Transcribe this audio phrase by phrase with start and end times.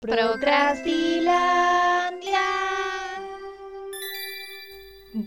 [0.00, 2.38] Procrastilandia.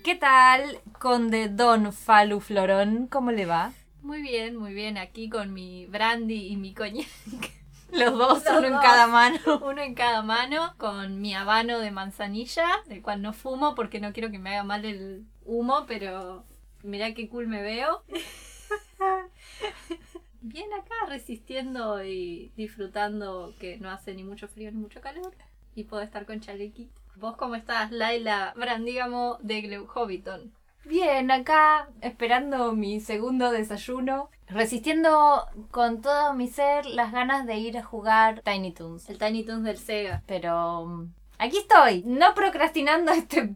[0.02, 3.08] ¿Qué tal, conde Don Falu Florón?
[3.08, 3.74] ¿Cómo le va?
[4.02, 4.98] Muy bien, muy bien.
[4.98, 7.06] Aquí con mi brandy y mi coñac.
[7.92, 9.40] Los dos, Los uno en cada mano.
[9.62, 14.14] Uno en cada mano, con mi habano de manzanilla, del cual no fumo porque no
[14.14, 16.46] quiero que me haga mal el humo, pero
[16.82, 18.06] mirá qué cool me veo.
[20.42, 25.34] Bien acá resistiendo y disfrutando que no hace ni mucho frío ni mucho calor.
[25.76, 27.00] Y puedo estar con chalequito.
[27.16, 30.52] ¿Vos cómo estás, Laila Brandígamo de Gleu Hobbiton?
[30.86, 37.78] Bien, acá esperando mi segundo desayuno, resistiendo con todo mi ser las ganas de ir
[37.78, 39.08] a jugar Tiny Toons.
[39.10, 40.24] El Tiny Toons del Sega.
[40.26, 43.56] Pero mm, aquí estoy, no procrastinando este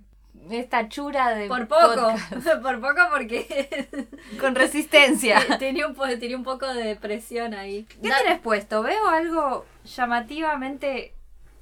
[0.51, 2.31] esta chura de Por poco, podcast.
[2.61, 4.07] por poco porque
[4.39, 5.39] con resistencia.
[5.59, 7.83] tenía, un, tenía un poco de depresión ahí.
[7.85, 8.83] ¿Qué tenés puesto?
[8.83, 11.13] Veo algo llamativamente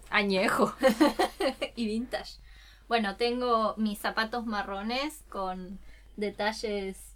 [0.10, 0.76] añejo.
[1.76, 2.40] y vintage.
[2.88, 5.80] Bueno, tengo mis zapatos marrones con
[6.16, 7.16] detalles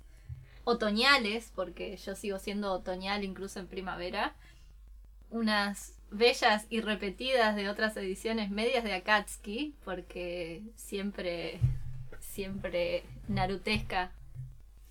[0.63, 4.35] otoñales, porque yo sigo siendo otoñal incluso en primavera.
[5.29, 11.59] Unas bellas y repetidas de otras ediciones medias de Akatsuki, porque siempre,
[12.19, 14.11] siempre narutesca,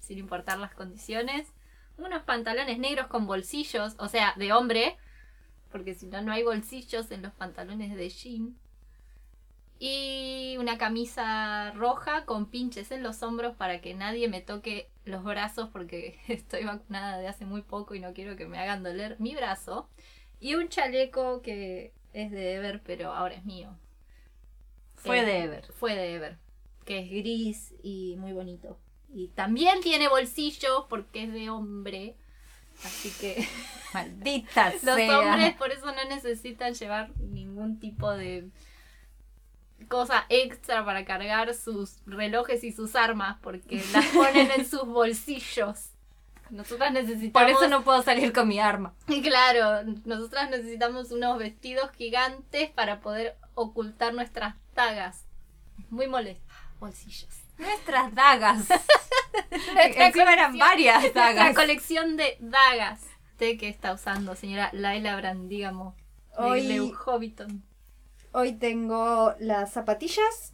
[0.00, 1.48] sin importar las condiciones.
[1.98, 4.96] Unos pantalones negros con bolsillos, o sea, de hombre,
[5.72, 8.56] porque si no, no hay bolsillos en los pantalones de jean.
[9.78, 15.22] Y una camisa roja con pinches en los hombros para que nadie me toque los
[15.22, 19.16] brazos porque estoy vacunada de hace muy poco y no quiero que me hagan doler
[19.18, 19.88] mi brazo.
[20.40, 23.76] Y un chaleco que es de Ever, pero ahora es mío.
[24.94, 25.72] Fue Eh, de Ever.
[25.72, 26.38] Fue de Ever,
[26.84, 28.78] que es gris y muy bonito.
[29.14, 32.16] Y también tiene bolsillos porque es de hombre.
[32.84, 33.46] Así que
[33.94, 35.18] Maldita los sea.
[35.20, 38.50] hombres por eso no necesitan llevar ningún tipo de
[39.88, 45.90] cosa extra para cargar sus relojes y sus armas porque las ponen en sus bolsillos.
[46.50, 48.94] Nosotras Por necesitamos eso no puedo salir con mi arma.
[49.08, 55.24] y claro, nosotras necesitamos unos vestidos gigantes para poder ocultar nuestras dagas.
[55.90, 56.44] Muy molesto.
[56.80, 57.28] Bolsillos.
[57.58, 58.68] Nuestras dagas.
[59.74, 61.54] Nuestra Encima eran varias Nuestra dagas.
[61.54, 63.00] colección de dagas.
[63.32, 65.94] ¿Usted qué está usando, señora Laila Brandígamo?
[66.38, 67.62] De Hoy- Hobbiton.
[68.32, 70.52] Hoy tengo las zapatillas.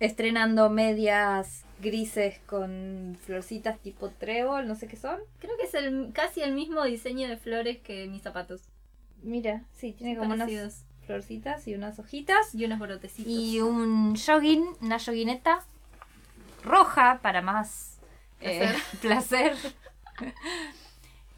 [0.00, 5.18] Estrenando medias grises con florcitas tipo trébol, no sé qué son.
[5.40, 8.62] Creo que es el, casi el mismo diseño de flores que mis zapatos.
[9.22, 10.62] Mira, sí, tiene como parecidos.
[10.62, 12.54] unas florcitas y unas hojitas.
[12.54, 13.30] Y unos brotecitos.
[13.32, 15.64] Y un jogging, una joguineta
[16.64, 17.98] roja para más
[18.40, 19.54] eh, placer.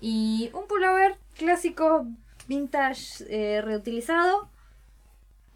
[0.01, 2.07] y un pullover clásico
[2.47, 4.49] vintage eh, reutilizado.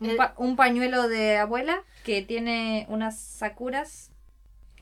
[0.01, 4.11] Un, El- pa- un pañuelo de abuela que tiene unas sakuras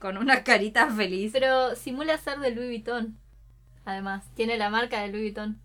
[0.00, 1.31] con una carita feliz.
[1.33, 3.16] Pero simula ser de Louis Vuitton.
[3.84, 5.61] Además, tiene la marca de Louis Vuitton.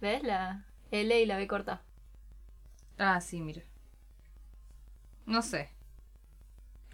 [0.00, 0.22] ¿Ves?
[0.22, 1.80] La L y la B corta.
[2.98, 3.62] Ah, sí, mira.
[5.26, 5.70] No sé.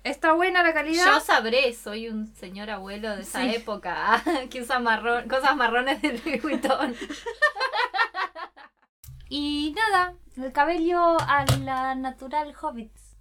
[0.03, 1.07] ¿Está buena la calidad?
[1.07, 3.55] Yo sabré, soy un señor abuelo de esa Sí.
[3.55, 6.95] época que usa marrón, cosas marrones de Louis Vuitton.
[9.29, 13.17] Y nada, el cabello a la natural hobbits.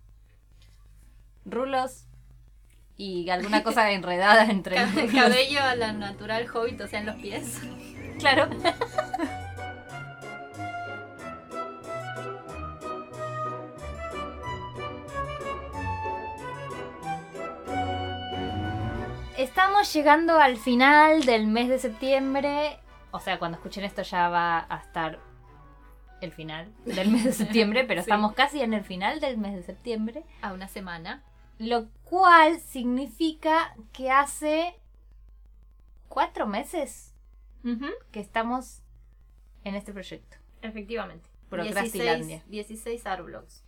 [1.46, 2.06] Rulos
[2.98, 7.16] y alguna cosa enredada entre los- Cabello a la natural hobbit, o sea, en los
[7.16, 7.62] pies.
[8.20, 8.48] Claro.
[19.38, 22.80] Estamos llegando al final del mes de septiembre.
[23.12, 25.20] O sea, cuando escuchen esto ya va a estar
[26.22, 28.06] el final del mes de septiembre, pero Sí.
[28.10, 30.24] estamos casi en el final del mes de septiembre.
[30.42, 31.24] A una semana.
[31.60, 34.76] Lo cual significa que hace
[36.10, 37.14] cuatro meses
[38.12, 38.82] que estamos
[39.64, 40.38] en este proyecto.
[40.62, 41.30] Efectivamente.
[41.50, 42.44] Procrastilandia.
[42.48, 43.64] 16, 16 Arblogs.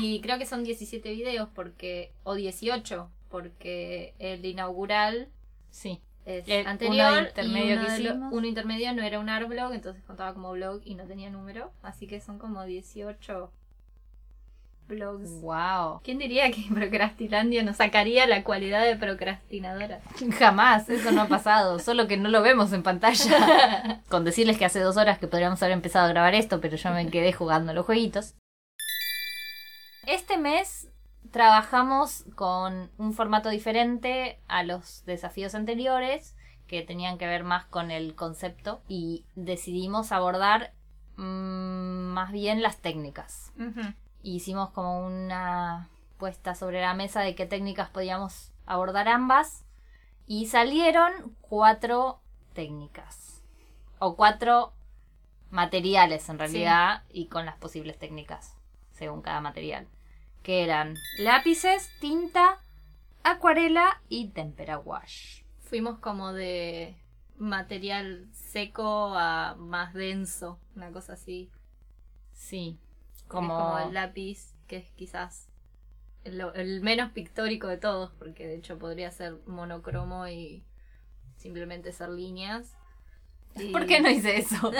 [0.00, 2.12] Y creo que son 17 videos porque.
[2.24, 5.28] o 18, porque el inaugural
[5.70, 6.00] Sí.
[6.24, 7.12] es El- anterior.
[7.12, 8.32] uno intermedio y uno, que hicimos.
[8.32, 11.72] uno intermedio no era un Arblog, entonces contaba como blog y no tenía número.
[11.82, 13.52] Así que son como 18
[14.88, 15.30] blogs.
[15.40, 16.00] Wow.
[16.02, 20.00] ¿Quién diría que Procrastilandia nos sacaría la cualidad de procrastinadora?
[20.38, 24.02] Jamás, eso no ha pasado, solo que no lo vemos en pantalla.
[24.08, 26.90] Con decirles que hace dos horas que podríamos haber empezado a grabar esto, pero yo
[26.90, 28.34] me quedé jugando los jueguitos.
[30.06, 30.88] Este mes
[31.30, 36.36] trabajamos con un formato diferente a los desafíos anteriores,
[36.66, 40.72] que tenían que ver más con el concepto, y decidimos abordar
[41.16, 43.52] mm, más bien las técnicas.
[43.58, 43.94] Ujú.
[44.22, 45.88] Hicimos como una
[46.18, 49.64] puesta sobre la mesa de qué técnicas podíamos abordar ambas
[50.26, 52.20] y salieron cuatro
[52.52, 53.42] técnicas
[53.98, 54.72] o cuatro
[55.50, 58.56] materiales en realidad y con las posibles técnicas
[58.92, 59.88] según cada material
[60.42, 62.60] que eran lápices, tinta,
[63.22, 65.42] acuarela y tempera wash.
[65.60, 66.96] Fuimos como de
[67.38, 71.50] material seco a más denso, una cosa así.
[72.32, 72.78] Sí,
[73.32, 75.48] Como, el lápiz, que es quizás
[76.24, 80.62] el, el menos pictórico de todos, porque de hecho podría ser monocromo y
[81.36, 82.76] simplemente ser líneas.
[83.56, 84.72] Y- ¿Por qué no hice eso?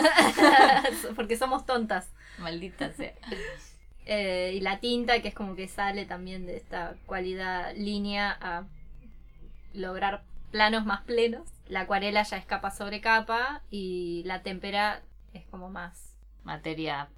[1.17, 2.13] porque somos tontas.
[2.39, 3.15] Maldita sea.
[4.05, 8.65] Eh, y la tinta, que es como que sale también de esta cualidad línea a
[9.75, 11.49] lograr planos más plenos.
[11.69, 15.03] La acuarela ya es capa sobre capa y la témpera
[15.35, 17.09] es como más Materia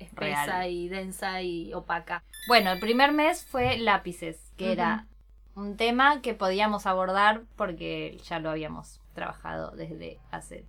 [0.00, 0.70] espesa Real.
[0.70, 2.24] y densa y opaca.
[2.48, 5.06] Bueno, el primer mes fue lápices, que era
[5.54, 10.66] un tema que podíamos abordar porque ya lo habíamos trabajado desde hace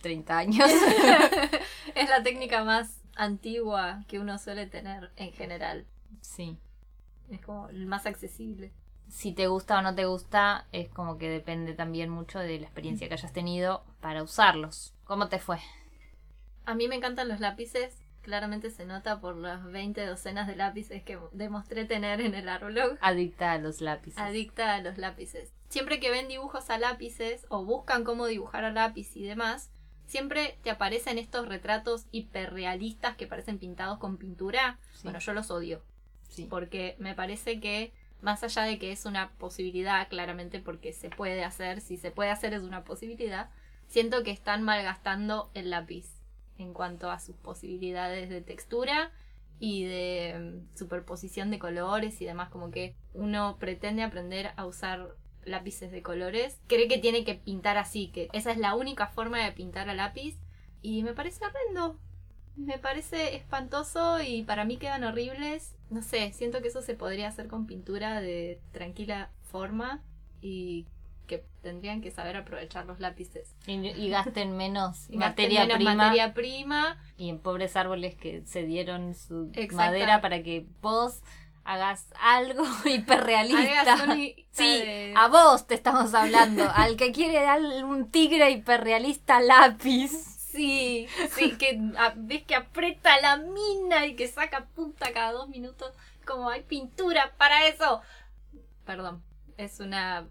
[0.00, 0.70] 30 años.
[1.94, 5.86] es la técnica más antigua que uno suele tener en general.
[6.20, 6.58] sí.
[7.30, 8.72] Es como el más accesible.
[9.08, 12.66] Si te gusta o no te gusta, es como que depende también mucho de la
[12.66, 14.94] experiencia que hayas tenido para usarlos.
[15.04, 15.60] ¿Cómo te fue?
[16.64, 17.96] A mí me encantan los lápices.
[18.30, 22.96] Claramente se nota por las 20 docenas de lápices que demostré tener en el árbol.
[23.00, 24.20] Adicta a los lápices.
[24.20, 25.52] adicta a los lápices.
[25.68, 29.72] Siempre que ven dibujos a lápices o buscan cómo dibujar a lápiz y demás,
[30.06, 34.78] siempre te aparecen estos retratos hiperrealistas que parecen pintados con pintura.
[34.92, 35.00] Sí.
[35.02, 35.82] Bueno, yo los odio,
[36.28, 36.46] Sí.
[36.48, 37.92] porque me parece que
[38.22, 42.30] más allá de que es una posibilidad, claramente porque se puede hacer, si se puede
[42.30, 43.50] hacer es una posibilidad,
[43.88, 46.19] siento que están malgastando el lápiz
[46.60, 49.10] en cuanto a sus posibilidades de textura
[49.58, 55.16] y de mm, superposición de colores y demás, como que uno pretende aprender a usar
[55.44, 59.42] lápices de colores, cree que tiene que pintar así, que esa es la única forma
[59.44, 60.38] de pintar a lápiz
[60.82, 61.98] y me parece horrendo.
[62.56, 65.76] Me parece espantoso y para mí quedan horribles.
[65.88, 70.02] No sé, siento que eso se podría hacer con pintura de tranquila forma
[70.42, 70.86] y
[71.30, 73.54] que tendrían que saber aprovechar los lápices.
[73.66, 76.98] Y, y gasten menos Y gasten materia menos prima materia prima.
[77.16, 81.22] y en pobres árboles que se dieron su madera para que vos
[81.64, 83.96] hagas algo hiperrealista.
[84.52, 90.08] Sí, eh, a vos te estamos hablando, al que quiere dar un tigre hiperrealista lápiz.
[90.10, 91.06] Sí,
[91.36, 95.92] sí, que a- ves que aprieta la mina y que saca punta cada dos minutos.
[96.26, 98.02] Como hay pintura para eso.
[98.84, 99.22] Perdón,
[99.56, 100.26] es una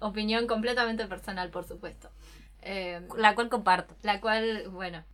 [0.00, 2.10] opinión completamente personal, por supuesto.
[2.62, 3.94] Eh, La cual comparto.
[4.02, 5.04] la cual, bueno,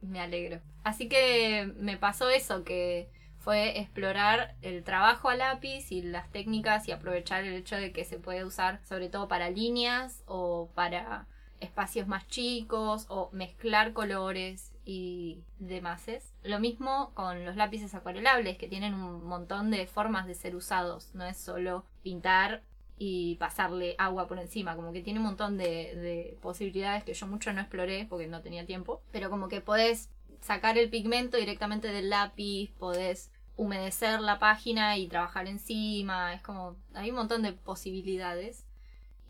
[0.00, 0.60] me alegro.
[0.84, 6.88] Así que me pasó eso, que fue explorar el trabajo a lápiz y las técnicas
[6.88, 11.26] y aprovechar el hecho de que se puede usar sobre todo para líneas o para
[11.60, 16.06] espacios más chicos o mezclar colores y demás.
[16.42, 21.14] Lo mismo con los lápices acuarelables que tienen un montón de formas de ser usados,
[21.14, 22.62] no es solo pintar
[22.98, 25.64] y pasarle agua por encima, como que tiene un montón de,
[25.94, 30.10] de posibilidades que yo mucho no exploré porque no tenía tiempo, pero como que podés
[30.40, 36.76] sacar el pigmento directamente del lápiz, podés humedecer la página y trabajar encima, es como,
[36.94, 38.64] hay un montón de posibilidades.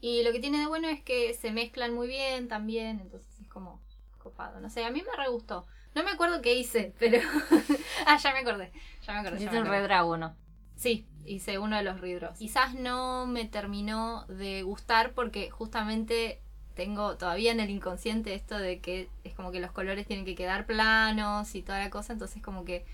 [0.00, 3.48] Y lo que tiene de bueno es que se mezclan muy bien también, entonces es
[3.48, 3.80] como
[4.18, 5.66] copado, no sé, a mí me re gustó.
[5.94, 7.20] No me acuerdo qué hice, pero...
[8.06, 8.70] ah, ya me acordé,
[9.02, 9.36] ya me acordé.
[9.36, 9.80] Hiciste un acordé.
[9.80, 10.36] redrágono.
[10.76, 12.38] Sí, hice uno de los ridros.
[12.38, 16.40] Quizás no me terminó de gustar porque justamente
[16.74, 20.34] tengo todavía en el inconsciente esto de que es como que los colores tienen que
[20.34, 22.84] quedar planos y toda la cosa, entonces como que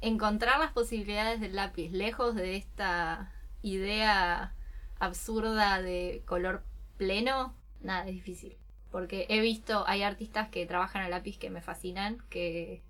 [0.00, 3.32] encontrar las posibilidades del lápiz lejos de esta
[3.62, 4.54] idea
[5.00, 6.62] absurda de color
[6.96, 8.56] pleno, nada, es difícil.
[8.90, 12.82] Porque he visto, hay artistas que trabajan a lápiz que me fascinan, que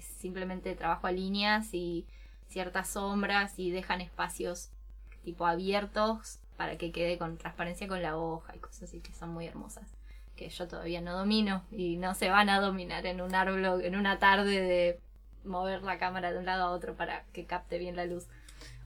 [0.00, 2.06] simplemente trabajo a líneas y
[2.54, 4.70] ciertas sombras y dejan espacios
[5.24, 9.30] tipo abiertos para que quede con transparencia con la hoja y cosas así que son
[9.30, 9.92] muy hermosas
[10.36, 13.96] que yo todavía no domino y no se van a dominar en un árbol en
[13.96, 15.00] una tarde de
[15.44, 18.26] mover la cámara de un lado a otro para que capte bien la luz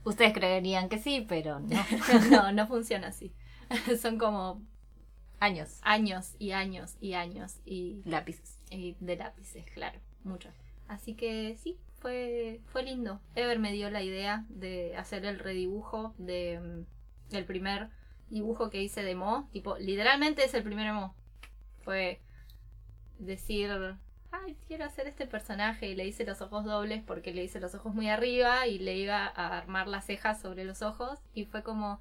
[0.04, 1.76] Ustedes creerían que sí, pero no.
[2.30, 3.30] no no funciona así
[4.00, 4.62] son como
[5.40, 5.78] Años.
[5.82, 8.58] años y años y años y Lápices.
[8.70, 10.52] y de lápices, claro, muchos.
[10.88, 13.20] Así que sí, fue, fue lindo.
[13.34, 17.88] Ever me dio la idea de hacer el redibujo de, mm, del primer
[18.30, 19.48] dibujo que hice de Mo.
[19.52, 21.14] Tipo, literalmente es el primer Mo.
[21.82, 22.20] Fue
[23.18, 23.70] decir,
[24.30, 27.74] ay, quiero hacer este personaje y le hice los ojos dobles porque le hice los
[27.74, 31.62] ojos muy arriba y le iba a armar las cejas sobre los ojos y fue
[31.62, 32.00] como,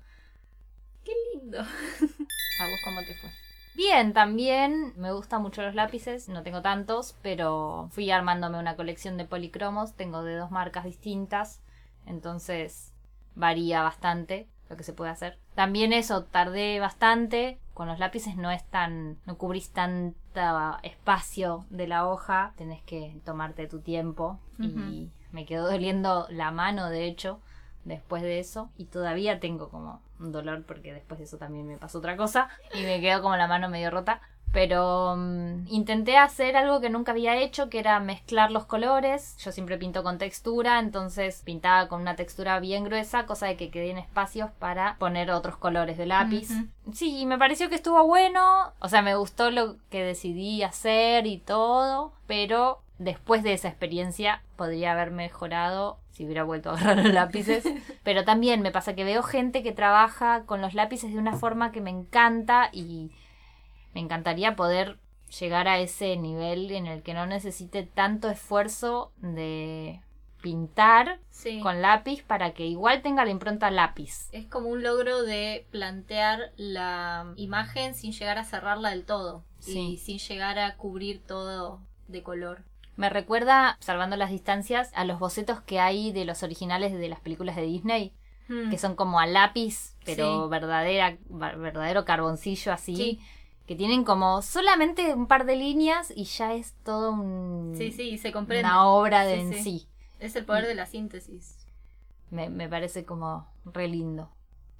[1.03, 1.59] qué lindo.
[1.61, 3.46] ¿A vos cómo te fue?
[3.77, 9.17] Bien, también me gustan mucho los lápices, no tengo tantos, pero fui armándome una colección
[9.17, 11.61] de policromos, tengo de dos marcas distintas,
[12.07, 12.91] entonces
[13.35, 15.37] varía bastante lo que se puede hacer.
[15.53, 20.17] También eso, tardé bastante, con los lápices no es tan, no cubrís tanto
[20.81, 26.89] espacio de la hoja, tenés que tomarte tu tiempo y me quedó doliendo la mano,
[26.89, 27.41] de hecho,
[27.85, 31.77] después de eso y todavía tengo como un dolor porque después de eso también me
[31.77, 34.21] pasó otra cosa y me quedó como la mano medio rota.
[34.53, 39.35] Pero mm, intenté hacer algo que nunca había hecho, que era mezclar los colores.
[39.39, 43.69] Yo siempre pinto con textura, entonces pintaba con una textura bien gruesa, cosa de que
[43.69, 46.49] queden espacios para poner otros colores de lápiz.
[46.93, 48.71] Sí, me pareció que estuvo bueno.
[48.79, 54.41] O sea, me gustó lo que decidí hacer y todo, pero después de esa experiencia
[54.55, 57.63] podría haber mejorado si hubiera vuelto a agarrar los lápices.
[58.03, 61.71] Pero también me pasa que veo gente que trabaja con los lápices de una forma
[61.71, 63.11] que me encanta y
[63.93, 64.97] me encantaría poder
[65.39, 70.01] llegar a ese nivel en el que no necesite tanto esfuerzo de
[70.41, 71.19] pintar
[71.61, 74.29] con lápiz para que igual tenga la impronta lápiz.
[74.31, 79.97] Es como un logro de plantear la imagen sin llegar a cerrarla del todo y
[79.97, 82.63] sin llegar a cubrir todo de color.
[82.97, 87.19] Me recuerda, salvando las distancias, a los bocetos que hay de los originales de las
[87.21, 88.13] películas de Disney,
[88.49, 88.69] hmm.
[88.69, 93.21] que son como a lápiz, pero verdadera, verdadero carboncillo así
[93.67, 98.17] que tienen como solamente un par de líneas y ya es todo un, sí, sí,
[98.17, 98.63] se comprende.
[98.63, 99.89] una obra de en sí.
[100.19, 101.67] Es el poder de la síntesis.
[102.31, 104.31] Me, me parece como re lindo.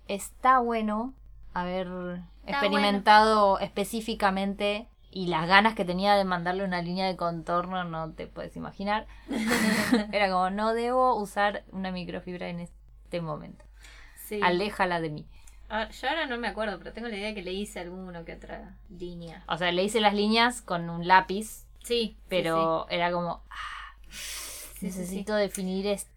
[0.07, 1.13] Está bueno
[1.53, 8.11] haber experimentado específicamente y las ganas que tenía de mandarle una línea de contorno no
[8.11, 9.07] te puedes imaginar.
[10.11, 13.65] Era como, no debo usar una microfibra en este momento.
[14.15, 14.39] Sí.
[14.43, 15.25] Aléjala de mí.
[15.69, 18.33] Ah, yo ahora no me acuerdo, pero tengo la idea que le hice alguno que
[18.33, 19.43] otra línea.
[19.47, 21.65] O sea, le hice las líneas con un lápiz.
[21.83, 22.17] Sí.
[22.29, 23.43] Pero era como.
[23.49, 23.95] Ah,
[24.81, 26.11] necesito definir esto.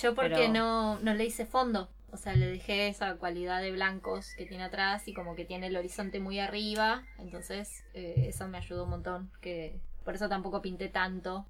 [0.00, 1.88] Yo porque no, no le hice fondo.
[2.14, 5.66] O sea, le dejé esa cualidad de blancos que tiene atrás y como que tiene
[5.66, 7.02] el horizonte muy arriba.
[7.18, 9.32] Entonces, eh, eso me ayudó un montón.
[9.40, 11.44] Que por eso tampoco pinté tanto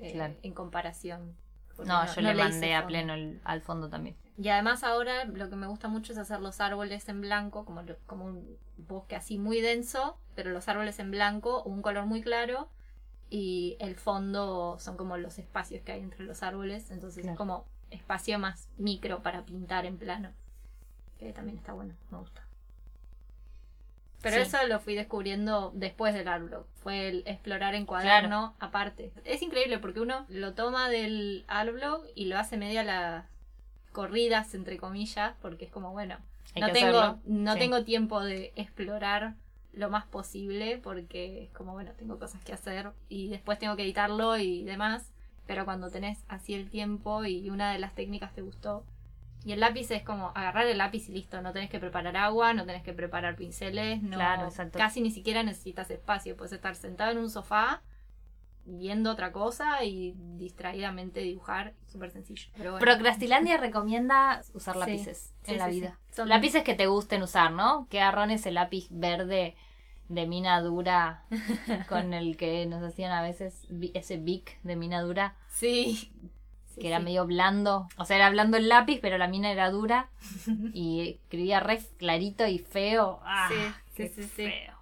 [0.00, 1.36] eh, en comparación.
[1.84, 3.14] No, yo le, mandé a pleno
[3.44, 4.16] al fondo también.
[4.36, 7.82] Y además ahora lo que me gusta mucho es hacer los árboles en blanco, como,
[8.06, 12.68] como un bosque así muy denso, pero los árboles en blanco, un color muy claro,
[13.28, 17.64] y el fondo son como los espacios que hay entre los árboles, entonces es como
[17.90, 20.30] espacio más micro para pintar en plano,
[21.18, 22.42] que también está bueno, me gusta.
[24.22, 26.66] Pero eso lo fui descubriendo después del árbol.
[26.82, 29.12] Fue el explorar en cuaderno aparte.
[29.24, 33.26] Es increíble porque uno lo toma del árbol y lo hace media la
[33.92, 36.18] corridas, entre comillas, porque es como, bueno,
[36.54, 39.34] no, tengo, no tengo tiempo de explorar
[39.72, 43.82] lo más posible porque es como, bueno, tengo cosas que hacer y después tengo que
[43.82, 45.12] editarlo y demás.
[45.50, 48.84] Pero cuando tenés así el tiempo y una de las técnicas te gustó,
[49.44, 52.54] y el lápiz es como agarrar el lápiz y listo, no tenés que preparar agua,
[52.54, 54.16] no tenés que preparar pinceles, no,
[54.70, 57.82] casi ni siquiera necesitas espacio, puedes estar sentado en un sofá
[58.64, 62.46] viendo otra cosa y distraídamente dibujar, súper sencillo.
[62.78, 65.98] Procrastilandia recomienda usar lápices en la vida.
[66.12, 67.88] Son lápices que te gusten usar, ¿no?
[67.90, 69.56] Que arrones el lápiz verde
[70.10, 71.22] de mina dura
[71.88, 75.36] con el que nos hacían a veces ese Bic de mina dura.
[75.48, 76.12] Sí.
[76.78, 77.88] Que era medio blando.
[77.96, 80.08] O sea, era blando el lápiz, pero la mina era dura.
[80.74, 83.20] y escribía re clarito y feo.
[83.24, 83.48] Ah,
[83.94, 84.28] sí, sí, sí.
[84.46, 84.80] Feo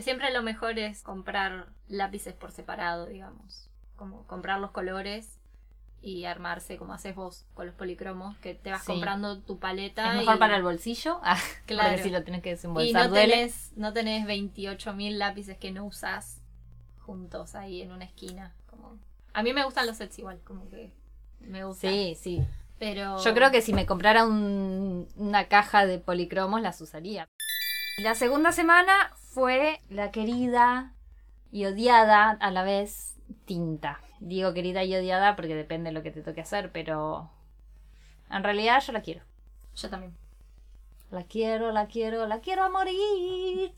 [0.00, 3.68] siempre lo mejor es comprar lápices por separado, digamos.
[3.96, 5.38] Como comprar los colores
[6.04, 10.12] y armarse como haces vos con los policromos, que te vas comprando tu paleta.
[10.12, 12.02] Es mejor para el bolsillo, ah, claro.
[12.02, 13.06] si lo tienes que desembolsar.
[13.06, 16.42] Y no tenés, no tenés 28.000 lápices que no usas
[16.98, 18.54] juntos ahí en una esquina.
[18.66, 18.98] Como...
[19.32, 20.92] A mí me gustan los sets igual, como que
[21.40, 21.88] me gusta.
[21.88, 22.44] Sí, sí.
[22.78, 23.22] Pero...
[23.24, 27.30] Yo creo que si me comprara una caja de policromos las usaría.
[27.96, 30.92] La segunda semana fue la querida
[31.50, 34.00] y odiada a la vez tinta.
[34.24, 37.30] Digo querida y odiada porque depende de lo que te toque hacer, pero
[38.30, 39.20] en realidad yo la quiero.
[39.76, 40.14] Yo también.
[41.10, 43.72] La quiero, la quiero, la quiero a morir.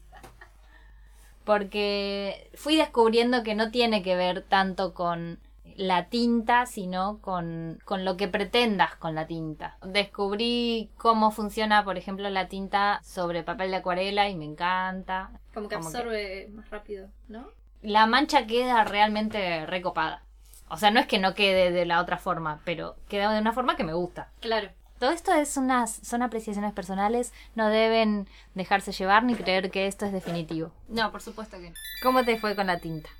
[1.44, 5.40] Porque fui descubriendo que no tiene que ver tanto con
[5.74, 9.78] la tinta, sino con, con, lo que pretendas con la tinta.
[9.84, 15.32] Descubrí cómo funciona, por ejemplo, la tinta sobre papel de acuarela y me encanta.
[15.52, 17.48] Como que absorbe más rápido, ¿no?
[17.82, 20.22] la mancha queda realmente recopada.
[20.68, 23.52] O sea, no es que no quede de la otra forma, pero queda de una
[23.52, 24.30] forma que me gusta.
[24.40, 24.70] Claro.
[24.98, 30.06] Todo esto es unas, son apreciaciones personales, no deben dejarse llevar ni creer que esto
[30.06, 30.72] es definitivo.
[30.88, 31.76] No, por supuesto que no.
[32.02, 33.10] ¿Cómo te fue con la tinta?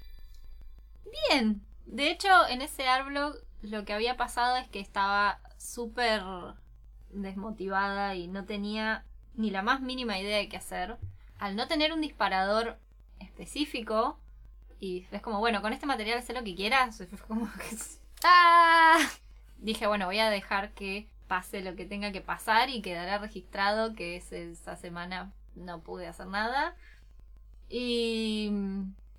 [1.31, 1.61] Bien.
[1.85, 6.23] De hecho, en ese artblog lo que había pasado es que estaba súper
[7.11, 10.97] desmotivada y no tenía ni la más mínima idea de qué hacer.
[11.39, 12.79] Al no tener un disparador
[13.21, 14.19] específico,
[14.81, 17.77] y es como, bueno, con este material sé lo que quieras, fue como que...
[18.25, 18.99] ¡Ah!
[19.59, 23.95] Dije, bueno, voy a dejar que pase lo que tenga que pasar y quedará registrado
[23.95, 26.77] que esa semana no pude hacer nada.
[27.69, 28.51] Y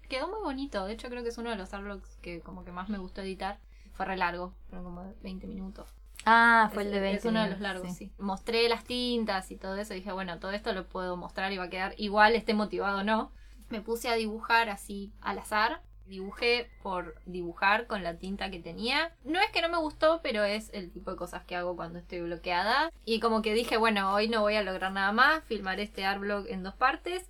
[0.07, 0.85] quedó muy bonito.
[0.85, 3.21] De hecho, creo que es uno de los artblocks que como que más me gustó
[3.21, 3.59] editar.
[3.93, 5.89] Fue re largo, fueron como 20 minutos.
[6.25, 7.95] Ah, fue el de 20 Es uno de los largos, sí.
[7.95, 8.11] sí.
[8.19, 9.93] Mostré las tintas y todo eso.
[9.93, 13.03] Dije, bueno, todo esto lo puedo mostrar y va a quedar igual, esté motivado o
[13.03, 13.31] no.
[13.69, 15.81] Me puse a dibujar así al azar.
[16.05, 19.13] Dibujé por dibujar con la tinta que tenía.
[19.25, 22.00] No es que no me gustó, pero es el tipo de cosas que hago cuando
[22.00, 22.91] estoy bloqueada.
[23.03, 25.43] Y como que dije, bueno, hoy no voy a lograr nada más.
[25.43, 27.29] Filmaré este art blog en dos partes.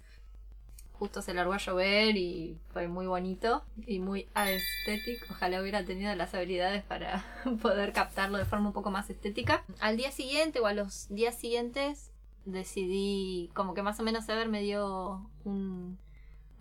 [0.94, 5.25] Justo se largó a llover y fue muy bonito y muy aesthetic.
[5.32, 7.25] Ojalá hubiera tenido las habilidades para
[7.62, 9.63] poder captarlo de forma un poco más estética.
[9.79, 12.12] Al día siguiente o a los días siguientes
[12.46, 15.98] decidí, como que más o menos Ever me dio un,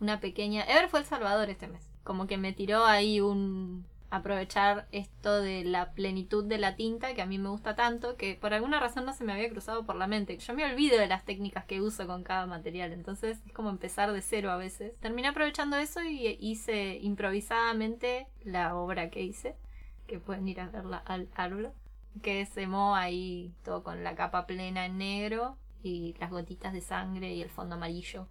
[0.00, 0.65] una pequeña...
[0.65, 1.88] Ever fue El Salvador este mes.
[2.05, 3.87] Como que me tiró ahí un...
[4.11, 8.37] aprovechar esto de la plenitud de la tinta que a mí me gusta tanto que
[8.37, 10.38] por alguna razón no se me había cruzado por la mente.
[10.38, 14.12] Yo me olvido de las técnicas que uso con cada material, entonces es como empezar
[14.12, 14.97] de cero a veces.
[15.00, 19.57] Terminé aprovechando eso y hice improvisadamente la obra que hice,
[20.07, 21.73] que pueden ir a verla al árbol,
[22.23, 27.35] que emo ahí todo con la capa plena en negro y las gotitas de sangre
[27.35, 28.29] y el fondo amarillo.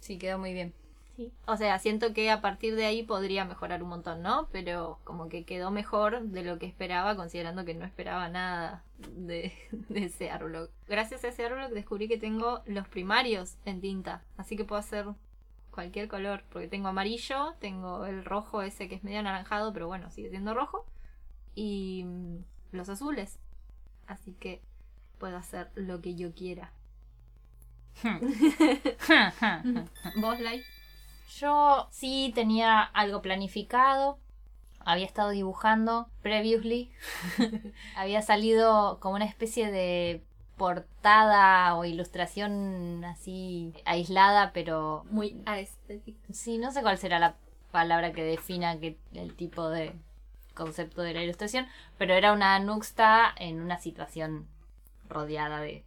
[0.00, 0.72] Sí, quedó muy bien.
[1.16, 1.32] Sí.
[1.46, 4.48] O sea, siento que a partir de ahí podría mejorar un montón, ¿no?
[4.52, 9.52] Pero como que quedó mejor de lo que esperaba, considerando que no esperaba nada de,
[9.88, 10.70] de ese árbol.
[10.86, 15.06] Gracias a ese árbol descubrí que tengo los primarios en tinta, así que puedo hacer
[15.70, 20.10] cualquier color, porque tengo amarillo, tengo el rojo ese que es medio anaranjado, pero bueno,
[20.10, 20.86] sigue siendo rojo,
[21.54, 22.36] y mm,
[22.72, 23.38] los azules.
[24.06, 24.62] Así que
[25.18, 26.72] puedo hacer lo que yo quiera.
[30.16, 30.62] ¿Vos, Lai?
[31.28, 34.18] Yo sí tenía algo planificado.
[34.80, 36.90] Había estado dibujando previously.
[37.96, 40.22] Había salido como una especie de
[40.56, 46.16] portada o ilustración así aislada, pero Muy aesthetic.
[46.32, 47.34] sí, no sé cuál será la
[47.72, 49.92] palabra que defina que el tipo de
[50.54, 51.66] concepto de la ilustración,
[51.98, 54.48] pero era una Nuxta en una situación
[55.08, 55.84] rodeada de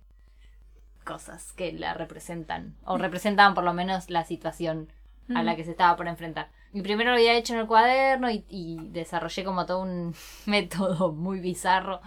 [1.04, 4.91] cosas que la representan, o representaban por lo menos la situación
[5.33, 6.49] a la que se estaba por enfrentar.
[6.71, 10.13] Mi primero lo había hecho en el cuaderno y, y desarrollé como todo un
[10.45, 12.01] método muy bizarro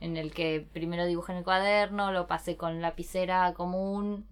[0.00, 4.26] en el que primero dibujé en el cuaderno, lo pasé con lapicera común,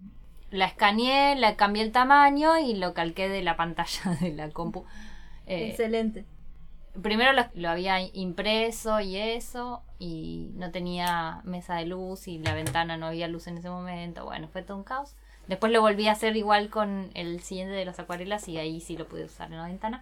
[0.49, 4.85] la escaneé, la cambié el tamaño y lo calqué de la pantalla de la compu.
[5.47, 6.25] Eh, Excelente.
[7.01, 12.53] primero lo, lo había impreso y eso, y no tenía mesa de luz y la
[12.53, 14.25] ventana no había luz en ese momento.
[14.25, 15.15] Bueno, fue todo un caos.
[15.51, 18.95] Después lo volví a hacer igual con el siguiente de las acuarelas y ahí sí
[18.95, 20.01] lo pude usar en la ventana.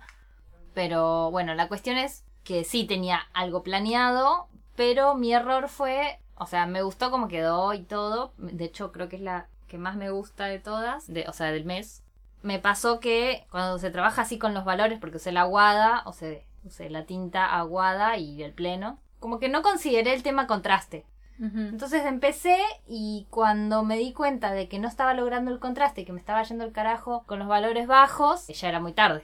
[0.76, 6.46] Pero bueno, la cuestión es que sí tenía algo planeado, pero mi error fue, o
[6.46, 8.32] sea, me gustó como quedó y todo.
[8.38, 11.48] De hecho, creo que es la que más me gusta de todas, de, o sea,
[11.52, 12.04] del mes.
[12.44, 16.14] Me pasó que cuando se trabaja así con los valores, porque usé la aguada, o
[16.14, 21.08] sea, usé la tinta aguada y el pleno, como que no consideré el tema contraste.
[21.42, 26.06] Entonces empecé y cuando me di cuenta de que no estaba logrando el contraste y
[26.06, 29.24] que me estaba yendo el carajo con los valores bajos, ya era muy tarde.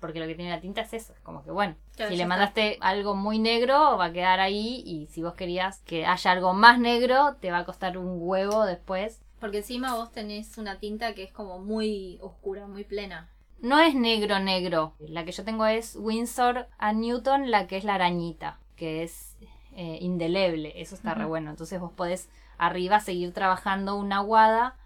[0.00, 2.22] Porque lo que tiene la tinta es eso, es como que bueno, Claro, si le
[2.22, 2.28] está.
[2.28, 6.54] mandaste algo muy negro va a quedar ahí y si vos querías que haya algo
[6.54, 9.20] más negro te va a costar un huevo después.
[9.40, 13.28] Porque encima vos tenés una tinta que es como muy oscura, muy plena.
[13.60, 17.84] No es negro negro, la que yo tengo es Windsor a Newton, la que es
[17.84, 19.36] la arañita, que es
[19.74, 21.50] eh, indeleble, eso está re bueno.
[21.50, 22.28] Entonces vos podés
[22.58, 24.76] arriba seguir trabajando una aguada,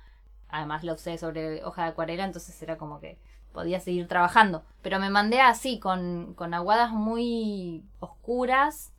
[0.49, 3.18] además la usé sobre hoja de acuarela, entonces era como que
[3.53, 4.64] podía seguir trabajando.
[4.83, 8.92] Pero me mandé así, con, con aguadas muy oscuras,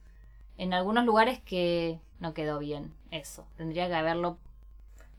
[0.58, 3.46] en algunos lugares que no quedó bien eso.
[3.58, 4.40] Tendría que haberlo,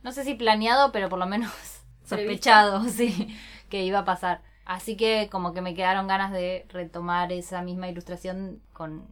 [0.03, 1.53] no sé si planeado, pero por lo menos
[2.05, 3.35] sospechado, sí,
[3.69, 4.43] que iba a pasar.
[4.65, 9.07] Así que como que me quedaron ganas de retomar esa misma ilustración con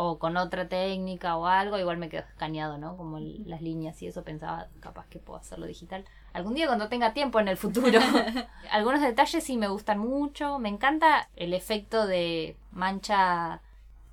[0.00, 2.96] o con otra técnica o algo, igual me quedó escaneado, ¿no?
[2.96, 6.04] Como el- las líneas y eso pensaba, capaz que puedo hacerlo digital.
[6.32, 7.98] algún día cuando tenga tiempo en el futuro.
[8.70, 10.58] Algunos detalles sí me gustan mucho.
[10.60, 13.60] Me encanta el efecto de mancha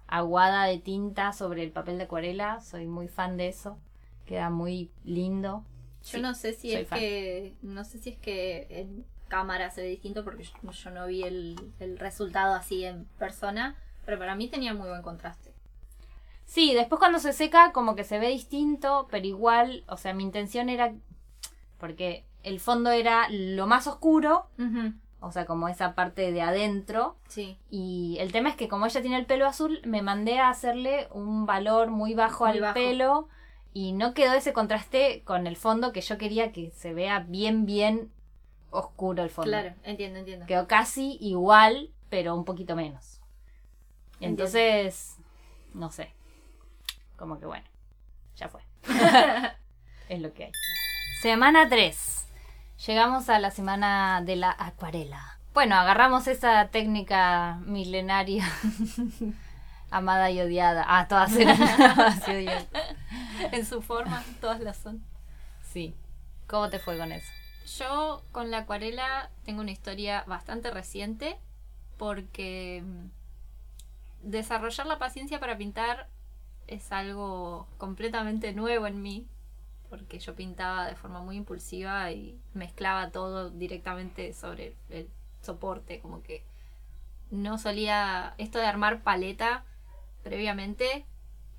[0.07, 2.61] aguada de tinta sobre el papel de acuarela.
[2.61, 3.77] Soy muy fan de eso.
[4.25, 5.63] Queda muy lindo.
[6.03, 6.97] Yo Sí, no sé si es fan.
[6.99, 7.53] que.
[7.61, 11.23] No sé si es que en cámara se ve distinto porque yo, yo no vi
[11.23, 13.75] el, el resultado así en persona.
[14.05, 15.53] Pero para mí tenía muy buen contraste.
[16.45, 20.23] Sí, después cuando se seca como que se ve distinto, pero igual, o sea, mi
[20.23, 20.93] intención era
[21.79, 24.47] porque el fondo era lo más oscuro,
[25.19, 27.57] o sea, como esa parte de adentro, Sí.
[27.71, 31.07] y el tema es que como ella tiene el pelo azul, me mandé a hacerle
[31.11, 32.73] un valor muy bajo Muy al bajo.
[32.75, 33.27] pelo
[33.73, 37.65] y no quedó ese contraste con el fondo que yo quería que se vea bien,
[37.65, 38.11] bien
[38.69, 39.49] oscuro el fondo.
[39.51, 40.45] Claro, entiendo, entiendo.
[40.45, 43.19] Quedó casi igual, pero un poquito menos.
[44.21, 45.17] Entonces,
[45.73, 46.13] no sé.
[47.15, 47.65] Como que bueno,
[48.35, 48.61] ya fue.
[50.09, 50.51] es lo que hay.
[51.21, 52.25] Semana 3.
[52.85, 55.39] Llegamos a la semana de la acuarela.
[55.53, 58.45] Bueno, agarramos esa técnica milenaria,
[59.89, 60.85] amada y odiada.
[60.85, 62.67] Ah, todas eran amadas y odiadas.
[63.53, 65.01] en su forma, todas las son.
[65.63, 65.95] Sí.
[66.47, 67.31] ¿Cómo te fue con eso?
[67.79, 71.37] Yo con la acuarela tengo una historia bastante reciente
[71.97, 76.09] porque mm, desarrollar la paciencia para pintar
[76.67, 79.27] es algo completamente nuevo en mí
[79.89, 85.07] porque yo pintaba de forma muy impulsiva y mezclaba todo directamente sobre el
[85.41, 86.43] soporte como que
[87.29, 89.63] no solía esto de armar paleta
[90.23, 91.05] previamente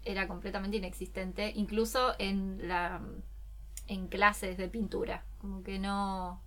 [0.04, 3.00] era completamente inexistente incluso en la
[3.88, 5.24] en clases de pintura.
[5.40, 6.40] Como que no.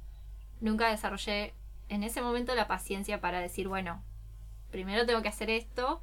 [0.61, 1.53] Nunca desarrollé
[1.87, 4.03] en ese momento la paciencia para decir, bueno,
[4.71, 6.01] primero tengo que hacer esto,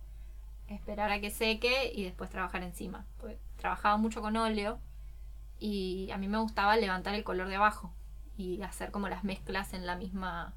[0.68, 3.06] esperar a que seque y después trabajar encima.
[3.56, 4.78] Trabajaba mucho con óleo
[5.58, 7.92] y a mí me gustaba levantar el color de abajo
[8.36, 10.54] y hacer como las mezclas en la misma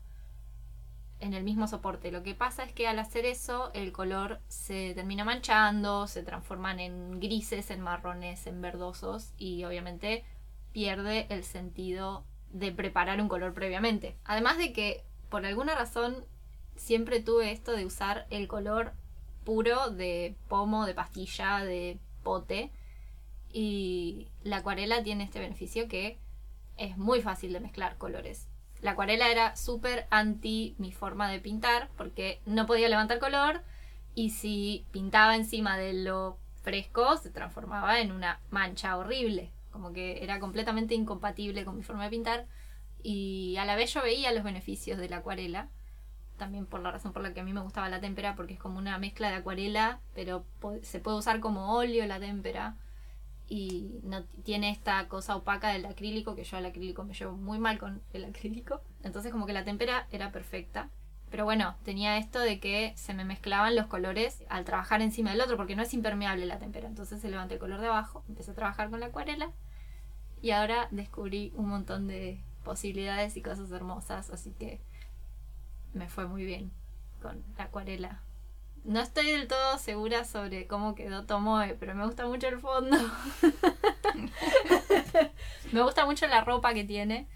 [1.20, 2.12] en el mismo soporte.
[2.12, 6.80] Lo que pasa es que al hacer eso el color se termina manchando, se transforman
[6.80, 10.24] en grises, en marrones, en verdosos y obviamente
[10.72, 14.18] pierde el sentido de preparar un color previamente.
[14.24, 16.26] Además de que por alguna razón
[16.76, 18.94] siempre tuve esto de usar el color
[19.50, 22.72] puro de pomo, de pastilla, de pote
[23.52, 26.20] y la acuarela tiene este beneficio que
[26.78, 28.48] es muy fácil de mezclar colores.
[28.80, 33.64] La acuarela era súper anti mi forma de pintar porque no podía levantar color
[34.14, 39.50] y si pintaba encima de lo fresco se transformaba en una mancha horrible.
[39.72, 42.46] Como que era completamente incompatible con mi forma de pintar
[43.02, 45.70] y a la vez yo veía los beneficios de la acuarela.
[46.40, 48.60] También por la razón por la que a mí me gustaba la témpera porque es
[48.60, 50.46] como una mezcla de acuarela pero
[50.82, 52.78] se puede usar como óleo la témpera
[53.48, 57.60] y no tiene esta cosa opaca del acrílico que yo al acrílico me llevo muy
[57.60, 60.90] mal con el acrílico entonces como que la témpera era perfecta.
[61.30, 65.42] Pero bueno tenía esto de que se me mezclaban los colores al trabajar encima del
[65.42, 66.88] otro porque no es impermeable la témpera.
[66.88, 69.52] Entonces se levanta el color de abajo empecé a trabajar con la acuarela
[70.42, 74.80] y ahora descubrí un montón de posibilidades y cosas hermosas así que
[75.94, 76.72] me fue muy bien
[77.22, 78.22] con la acuarela
[78.84, 82.98] no estoy del todo segura sobre cómo quedó Tomoe, pero me gusta mucho el fondo.
[85.72, 87.28] me gusta mucho la ropa que tiene,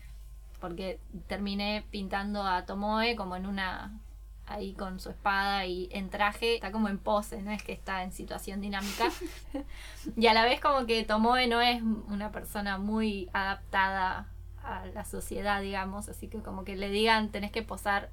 [0.60, 4.00] porque terminé pintando a Tomoe como en una
[4.46, 8.04] ahí con su espada y en traje, está como en pose, no es que está
[8.04, 9.10] en situación dinámica.
[10.18, 14.28] y a la vez como que Tomoe no es una persona muy adaptada
[14.64, 18.12] a la sociedad, digamos, así que como que le digan tenés que posar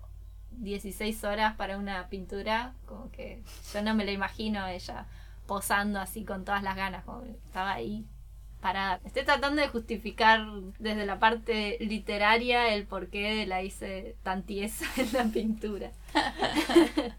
[0.53, 5.07] 16 horas para una pintura, como que yo no me la imagino a ella
[5.47, 8.07] posando así con todas las ganas, como que estaba ahí
[8.61, 9.01] parada.
[9.05, 10.47] Estoy tratando de justificar
[10.79, 15.91] desde la parte literaria el por qué la hice tan tiesa en la pintura.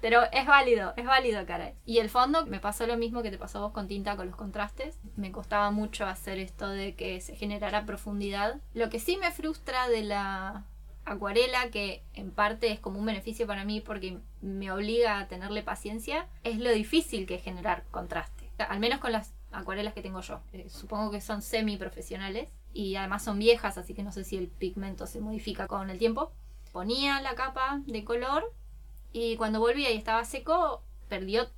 [0.00, 1.74] Pero es válido, es válido, caray.
[1.84, 4.36] Y el fondo me pasó lo mismo que te pasó vos con tinta con los
[4.36, 4.98] contrastes.
[5.16, 8.60] Me costaba mucho hacer esto de que se generara profundidad.
[8.72, 10.64] Lo que sí me frustra de la
[11.12, 15.62] acuarela, que en parte es como un beneficio para mí porque me obliga a tenerle
[15.62, 18.50] paciencia, es lo difícil que es generar contraste.
[18.58, 20.40] Al menos con las acuarelas que tengo yo.
[20.52, 24.36] Eh, supongo que son semi profesionales y además son viejas, así que no sé si
[24.36, 26.32] el pigmento se modifica con el tiempo.
[26.72, 28.52] Ponía la capa de color
[29.12, 31.48] y cuando volvía y estaba seco, perdió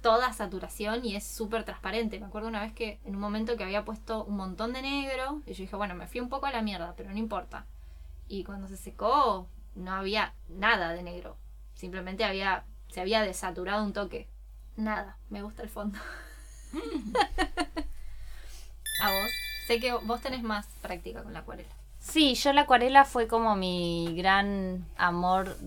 [0.00, 2.18] toda saturación y es súper transparente.
[2.18, 5.42] Me acuerdo una vez que en un momento que había puesto un montón de negro
[5.46, 7.66] y yo dije, bueno, me fui un poco a la mierda, pero no importa.
[8.32, 11.36] Y cuando se secó, no había nada de negro.
[11.74, 14.26] Simplemente había, se había desaturado un toque.
[14.74, 15.98] Nada, me gusta el fondo.
[19.02, 19.30] a vos.
[19.66, 21.74] Sé que vos tenés más práctica con la acuarela.
[21.98, 25.58] Sí, yo la acuarela fue como mi gran amor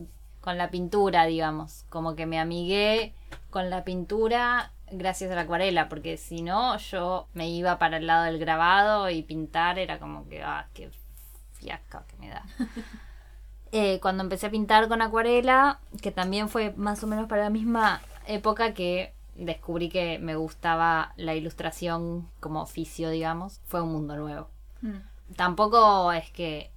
[0.41, 1.85] con la pintura, digamos.
[1.89, 3.13] Como que me amigué
[3.51, 8.07] con la pintura gracias a la acuarela, porque si no, yo me iba para el
[8.07, 10.89] lado del grabado y pintar era como que, ah, qué
[11.65, 12.43] fiasca que me da.
[13.71, 17.49] Eh, cuando empecé a pintar con acuarela, que también fue más o menos para la
[17.49, 24.15] misma época que descubrí que me gustaba la ilustración como oficio, digamos, fue un mundo
[24.15, 24.49] nuevo.
[24.81, 25.33] Mm.
[25.35, 26.71] Tampoco es que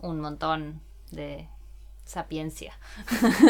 [0.00, 0.80] un montón
[1.10, 1.48] de
[2.04, 2.78] sapiencia.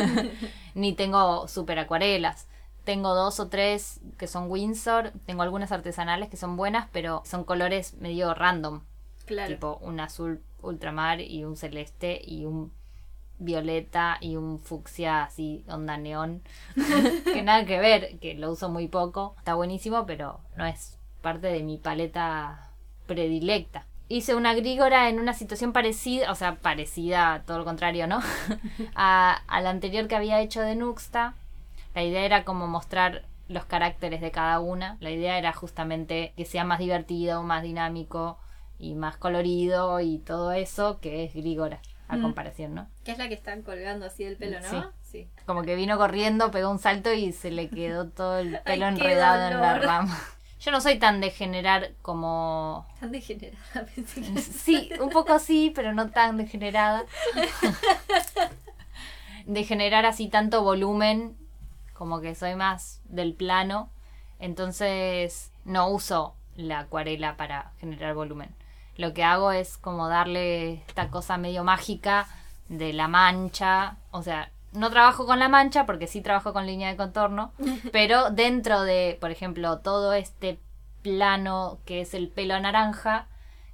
[0.75, 2.47] Ni tengo super acuarelas.
[2.85, 5.13] Tengo dos o tres que son Windsor.
[5.27, 8.81] Tengo algunas artesanales que son buenas, pero son colores medio random.
[9.27, 9.53] Claro.
[9.53, 12.73] Tipo un azul ultramar y un celeste y un
[13.39, 16.43] violeta y un fucsia así, onda neón.
[17.25, 19.35] que nada que ver, que lo uso muy poco.
[19.39, 22.71] Está buenísimo, pero no es parte de mi paleta
[23.07, 23.87] predilecta.
[24.09, 28.21] Hice una grígora en una situación parecida, o sea, parecida, todo lo contrario, ¿no?
[28.95, 31.35] a, a la anterior que había hecho de Nuxta.
[31.95, 34.97] La idea era como mostrar los caracteres de cada una.
[35.01, 38.39] La idea era justamente que sea más divertido, más dinámico
[38.79, 42.23] y más colorido y todo eso que es Grígora a Mm.
[42.23, 42.87] comparación, ¿no?
[43.05, 44.93] Que es la que están colgando así el pelo, ¿no?
[45.03, 45.29] Sí.
[45.47, 48.93] Como que vino corriendo, pegó un salto y se le quedó todo el pelo Ay,
[48.95, 50.19] enredado en la rama.
[50.61, 52.87] Yo no soy tan de generar como...
[52.99, 57.05] Tan degenerada, pensé que- Sí, un poco sí, pero no tan degenerada.
[59.47, 61.37] De generar así tanto volumen,
[61.93, 63.91] como que soy más del plano.
[64.39, 68.55] Entonces no uso la acuarela para generar volumen.
[68.97, 72.29] Lo que hago es como darle esta cosa medio mágica
[72.69, 73.97] de la mancha.
[74.11, 77.53] O sea, no trabajo con la mancha porque sí trabajo con línea de contorno.
[77.93, 80.59] Pero dentro de, por ejemplo, todo este
[81.03, 83.27] plano que es el pelo naranja,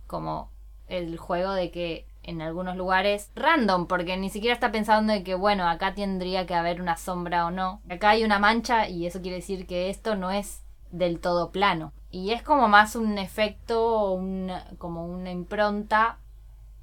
[0.07, 0.51] como
[0.89, 5.35] el juego de que en algunos lugares random, porque ni siquiera está pensando de que,
[5.35, 7.81] bueno, acá tendría que haber una sombra o no.
[7.89, 11.93] Acá hay una mancha y eso quiere decir que esto no es del todo plano.
[12.11, 16.19] Y es como más un efecto, una, como una impronta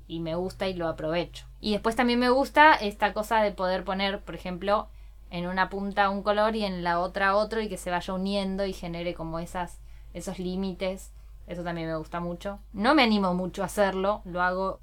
[0.08, 1.46] y me gusta y lo aprovecho.
[1.60, 4.88] Y después también me gusta esta cosa de poder poner, por ejemplo,
[5.30, 8.66] en una punta un color y en la otra otro y que se vaya uniendo
[8.66, 9.80] y genere como esas
[10.14, 11.12] esos límites.
[11.48, 12.60] Eso también me gusta mucho.
[12.74, 14.80] No me animo mucho a hacerlo, lo hago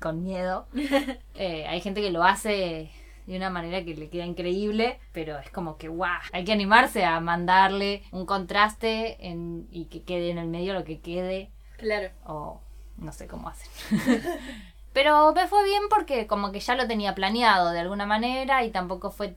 [0.00, 0.66] con miedo.
[1.40, 2.90] Eh, hay gente que lo hace
[3.28, 7.04] de una manera que le queda increíble, pero es como que guau, hay que animarse
[7.04, 12.10] a mandarle un contraste en, y que quede en el medio lo que quede Claro.
[12.24, 12.62] o
[12.96, 13.70] no sé cómo hacen.
[14.94, 18.70] Pero me fue bien porque como que ya lo tenía planeado de alguna manera y
[18.70, 19.36] tampoco fue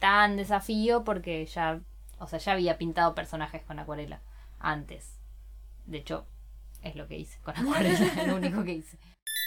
[0.00, 1.80] tan desafío porque ya,
[2.18, 4.20] o sea, ya había pintado personajes con acuarela
[4.58, 5.16] antes.
[5.86, 6.26] De hecho,
[6.82, 8.98] es lo que hice con acuarela, es lo único que hice.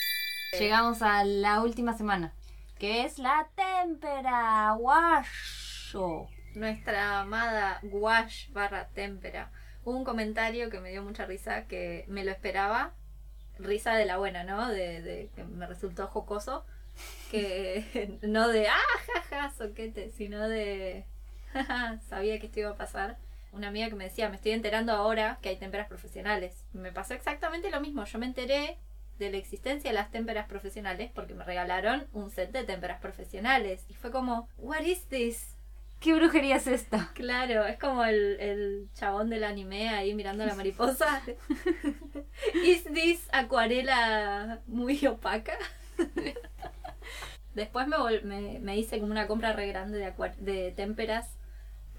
[0.58, 2.34] Llegamos a la última semana,
[2.82, 6.28] que es la témpera, guayo.
[6.56, 9.52] Nuestra amada Wash barra Témpera.
[9.84, 12.96] Hubo un comentario que me dio mucha risa, que me lo esperaba.
[13.60, 14.68] Risa de la buena, ¿no?
[14.68, 16.66] De, de que me resultó jocoso.
[17.30, 21.06] Que no de, ah, jaja, soquete, sino de,
[21.54, 23.20] jaja, sabía que esto iba a pasar.
[23.52, 26.66] Una amiga que me decía, me estoy enterando ahora que hay témperas profesionales.
[26.74, 28.06] Me pasó exactamente lo mismo.
[28.06, 28.80] Yo me enteré
[29.22, 33.86] de la existencia de las témperas profesionales porque me regalaron un set de témperas profesionales.
[33.88, 35.56] Y fue como, what is this?
[36.00, 37.12] ¿Qué brujería es esta?
[37.14, 41.22] Claro, es como el, el chabón del anime ahí mirando a la mariposa.
[42.66, 45.54] ¿Is this acuarela muy opaca?
[47.54, 51.38] Después me, me, me hice como una compra re grande de, de témperas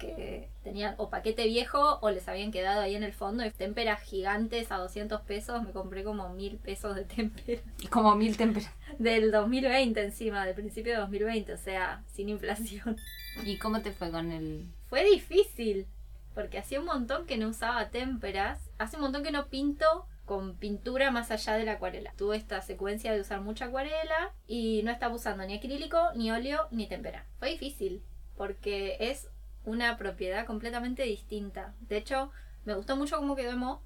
[0.05, 3.45] que tenían o paquete viejo o les habían quedado ahí en el fondo.
[3.45, 5.63] Y témperas gigantes a 200 pesos.
[5.63, 7.61] Me compré como mil pesos de témpera.
[7.89, 8.71] Como mil témperas.
[8.99, 12.97] Del 2020 encima, del principio de 2020, o sea, sin inflación.
[13.43, 15.87] ¿Y cómo te fue con el Fue difícil,
[16.35, 20.55] porque hacía un montón que no usaba témperas, hace un montón que no pinto con
[20.55, 22.13] pintura más allá de la acuarela.
[22.17, 26.67] Tuve esta secuencia de usar mucha acuarela y no estaba usando ni acrílico, ni óleo,
[26.71, 27.25] ni témpera.
[27.39, 28.03] Fue difícil,
[28.37, 29.29] porque es
[29.65, 31.73] una propiedad completamente distinta.
[31.81, 32.31] De hecho,
[32.65, 33.81] me gustó mucho cómo quedó Mo,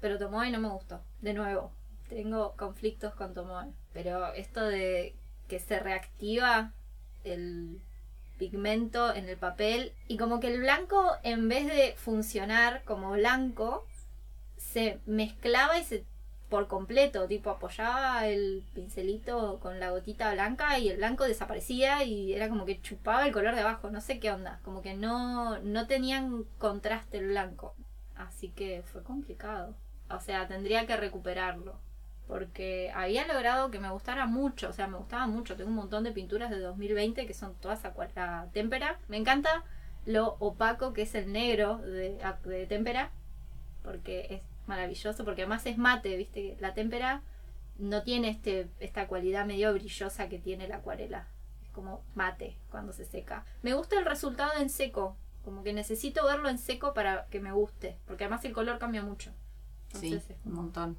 [0.00, 1.02] pero Tomoe no me gustó.
[1.20, 1.72] De nuevo,
[2.08, 3.72] tengo conflictos con Tomoe.
[3.92, 5.14] Pero esto de
[5.48, 6.72] que se reactiva
[7.24, 7.80] el
[8.38, 13.86] pigmento en el papel y como que el blanco en vez de funcionar como blanco
[14.56, 16.04] se mezclaba y se
[16.50, 22.34] por completo, tipo apoyaba el pincelito con la gotita blanca y el blanco desaparecía y
[22.34, 25.58] era como que chupaba el color de abajo, no sé qué onda, como que no
[25.60, 27.74] no tenían contraste el blanco.
[28.16, 29.74] Así que fue complicado.
[30.10, 31.78] O sea, tendría que recuperarlo.
[32.26, 35.56] porque había logrado que me gustara mucho, o sea, me gustaba mucho.
[35.56, 38.98] Tengo un montón de pinturas de 2020 que son todas a témpera.
[39.08, 39.64] Me encanta
[40.06, 43.10] lo opaco que es el negro de, de témpera,
[43.82, 47.22] porque es maravilloso, porque además es mate, viste, la témpera
[47.78, 51.26] no tiene este, esta cualidad medio brillosa que tiene la acuarela.
[51.62, 53.44] Es como mate cuando se seca.
[53.62, 57.52] Me gusta el resultado en seco, como que necesito verlo en seco para que me
[57.52, 59.32] guste, porque además el color cambia mucho.
[59.92, 60.98] sí, un montón.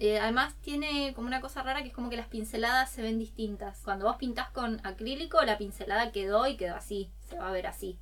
[0.00, 3.18] Eh, además tiene como una cosa rara que es como que las pinceladas se ven
[3.18, 3.82] distintas.
[3.82, 7.66] Cuando vos pintás con acrílico, la pincelada quedó y quedó así, se va a ver
[7.66, 7.98] así.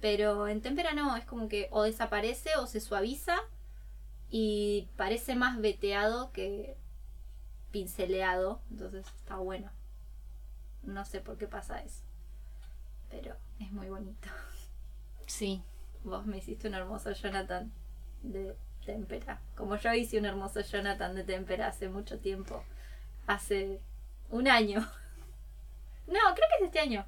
[0.00, 3.36] Pero en témpera no, es como que o desaparece o se suaviza
[4.30, 6.76] y parece más veteado que
[7.70, 9.70] pinceleado, entonces está bueno.
[10.82, 12.04] No sé por qué pasa eso,
[13.10, 14.28] pero es muy bonito.
[15.26, 15.62] Sí.
[16.04, 17.72] Vos me hiciste un hermoso Jonathan
[18.22, 22.62] de témpera, como yo hice un hermoso Jonathan de témpera hace mucho tiempo,
[23.26, 23.80] hace
[24.30, 24.86] un año.
[26.06, 27.04] No, creo que es este año.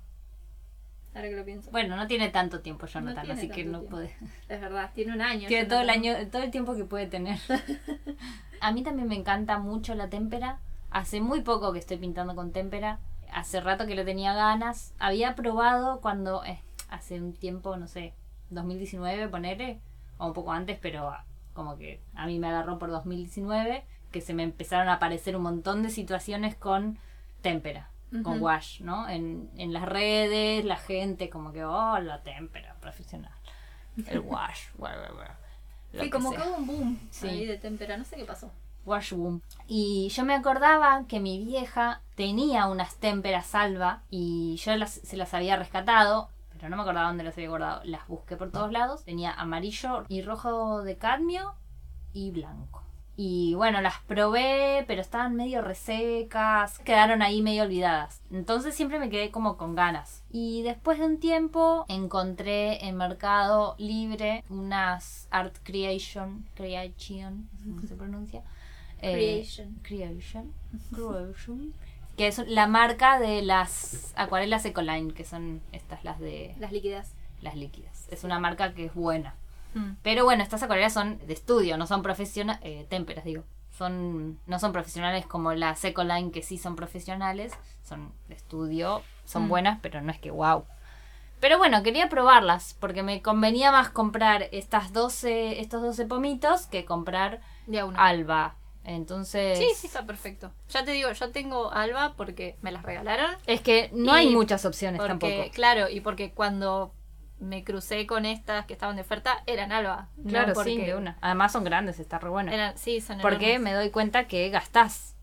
[1.19, 1.71] Ahora que lo pienso.
[1.73, 4.15] Bueno, no tiene tanto tiempo Jonathan, así que no puede.
[4.49, 5.49] Es verdad, tiene un año.
[5.49, 7.41] Tiene todo el año, todo el tiempo que puede tener.
[8.61, 10.61] A mí también me encanta mucho la témpera.
[10.91, 13.01] Hace muy poco que estoy pintando con témpera.
[13.33, 14.95] Hace rato que lo tenía ganas.
[15.01, 18.15] Había probado cuando, eh, hace un tiempo, no sé,
[18.51, 19.81] 2019, ponerle,
[20.19, 21.13] o un poco antes, pero
[21.53, 25.43] como que a mí me agarró por 2019, que se me empezaron a aparecer un
[25.43, 26.97] montón de situaciones con
[27.43, 27.91] témpera
[28.23, 29.09] con wash, ¿no?
[29.09, 33.33] En, en las redes, la gente como que, oh, la témpera profesional.
[34.07, 34.69] El wash,
[35.93, 37.47] Sí, como que hubo un boom sí.
[37.47, 38.51] de témpera, no sé qué pasó.
[38.85, 39.43] Wash boom.
[39.67, 45.17] Y yo me acordaba que mi vieja tenía unas témperas salva y yo las, se
[45.17, 47.81] las había rescatado, pero no me acordaba dónde las había guardado.
[47.85, 49.05] Las busqué por todos lados.
[49.05, 51.55] Tenía amarillo y rojo de cadmio
[52.13, 52.78] y blanco.
[53.21, 58.23] Y bueno, las probé, pero estaban medio resecas, quedaron ahí medio olvidadas.
[58.31, 60.23] Entonces siempre me quedé como con ganas.
[60.31, 67.95] Y después de un tiempo encontré en Mercado Libre unas Art Creation, Creation, ¿cómo se
[67.97, 68.45] pronuncia?
[69.03, 69.75] Eh, creation.
[69.83, 70.53] creation.
[70.95, 71.75] Creation.
[72.17, 76.55] que es la marca de las acuarelas Ecoline, que son estas las de...
[76.61, 77.15] Las líquidas.
[77.43, 78.07] Las líquidas.
[78.13, 79.35] Es una marca que es buena.
[79.79, 79.97] Mm.
[80.03, 83.45] Pero bueno, estas acuarelas son de estudio, no son profesionales, eh, témperas digo.
[83.71, 87.53] Son, no son profesionales como las Ecoline que sí son profesionales,
[87.85, 89.49] son de estudio, son mm.
[89.49, 90.65] buenas, pero no es que wow.
[91.41, 96.85] Pero bueno, quería probarlas porque me convenía más comprar estas 12, estos 12 pomitos que
[96.85, 98.57] comprar de alba.
[98.83, 99.59] Entonces.
[99.59, 100.51] Sí, sí, está perfecto.
[100.71, 103.37] Ya te digo, yo tengo alba porque me las regalaron.
[103.47, 105.45] Es que no hay muchas opciones tampoco.
[105.53, 106.93] Claro, y porque cuando
[107.41, 110.09] me crucé con estas que estaban de oferta, eran alba.
[110.27, 111.17] Claro, sí, de una.
[111.21, 112.53] Además son grandes, está re bueno.
[112.77, 115.15] sí, son Porque me doy cuenta que gastás.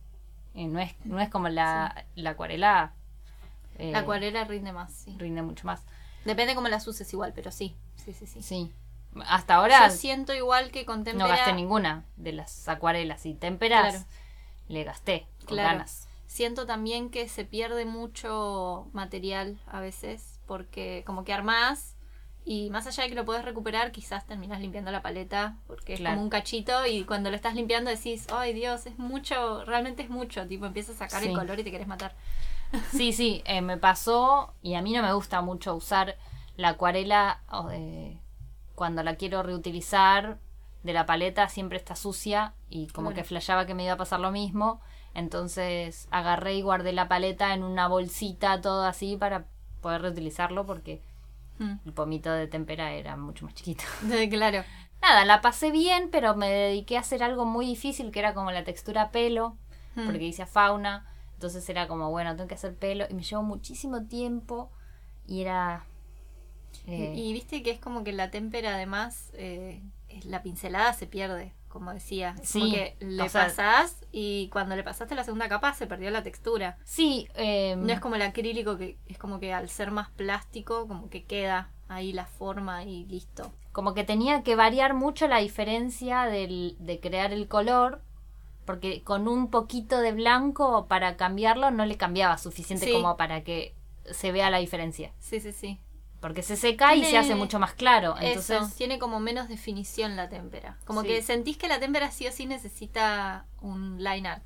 [0.53, 2.93] Y no es, no es como la, la acuarela.
[3.77, 5.15] Eh, la acuarela rinde más, sí.
[5.19, 5.83] Rinde mucho más.
[6.23, 7.75] Depende cómo las uses igual, pero sí.
[7.97, 8.41] Sí, sí, sí.
[8.41, 8.73] Sí.
[9.27, 9.87] Hasta ahora.
[9.87, 11.03] Yo siento igual que con.
[11.03, 14.05] No gasté ninguna de las acuarelas y témperas.
[14.67, 16.07] Le gasté con ganas.
[16.25, 20.39] Siento también que se pierde mucho material a veces.
[20.47, 21.94] Porque como que armás
[22.47, 26.01] y más allá de que lo puedes recuperar, quizás terminas limpiando la paleta porque es
[26.01, 30.09] como un cachito y cuando lo estás limpiando decís, ay Dios, es mucho, realmente es
[30.11, 32.15] mucho, tipo empiezas a sacar el color y te quieres matar.
[32.91, 36.17] Sí, sí, eh, me pasó y a mí no me gusta mucho usar
[36.55, 38.19] la acuarela eh,
[38.75, 40.37] cuando la quiero reutilizar
[40.83, 44.19] de la paleta, siempre está sucia y como que flashaba que me iba a pasar
[44.19, 44.81] lo mismo.
[45.15, 49.45] Entonces agarré y guardé la paleta en una bolsita, todo así, para
[49.81, 51.01] poder reutilizarlo porque
[51.59, 51.73] Mm.
[51.85, 53.83] El pomito de tempera era mucho más chiquito.
[54.29, 54.63] claro.
[55.01, 58.51] Nada, la pasé bien, pero me dediqué a hacer algo muy difícil que era como
[58.51, 59.57] la textura pelo,
[59.95, 60.05] mm.
[60.05, 61.05] porque hice fauna.
[61.33, 63.05] Entonces era como, bueno, tengo que hacer pelo.
[63.09, 64.71] Y me llevó muchísimo tiempo.
[65.27, 65.85] Y era.
[66.87, 69.81] Eh, y, viste que es como que la témpera, además, eh,
[70.23, 72.37] la pincelada se pierde como decía.
[72.41, 76.77] Sí, que le pasás y cuando le pasaste la segunda capa se perdió la textura.
[76.85, 77.27] Sí.
[77.35, 81.09] Em, no es como el acrílico que es como que al ser más plástico como
[81.09, 83.51] que queda ahí la forma y listo.
[83.73, 88.01] Como que tenía que variar mucho la diferencia del, de crear el color.
[88.63, 93.75] Porque con un poquito de blanco para cambiarlo no le cambiaba suficiente como para que
[94.09, 95.11] se vea la diferencia.
[95.19, 95.81] Sí, sí, sí
[96.25, 98.15] porque se seca y se hace mucho más claro.
[98.19, 100.75] Entonces eso, tiene como menos definición la témpera.
[100.83, 104.43] Como que sentís que la témpera sí o sí necesita un line art.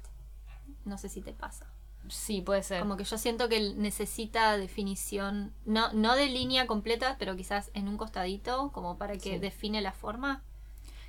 [0.84, 1.68] No sé si te pasa.
[2.10, 2.82] Sí, puede ser.
[2.82, 7.88] Como que yo siento que necesita definición, no, no de línea completa, pero quizás en
[7.88, 10.44] un costadito, como para que define la forma.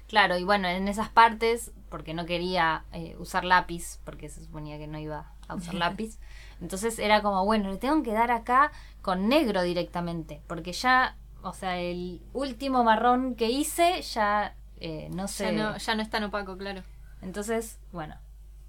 [0.06, 4.78] Claro, y bueno, en esas partes, porque no quería eh, usar lápiz, porque se suponía
[4.78, 6.20] que no iba a usar lápiz,
[6.60, 11.52] entonces era como, bueno, le tengo que dar acá con negro directamente, porque ya, o
[11.52, 15.44] sea, el último marrón que hice ya eh, no sé.
[15.44, 16.82] Ya no, ya no es tan opaco, claro.
[17.22, 18.16] Entonces, bueno,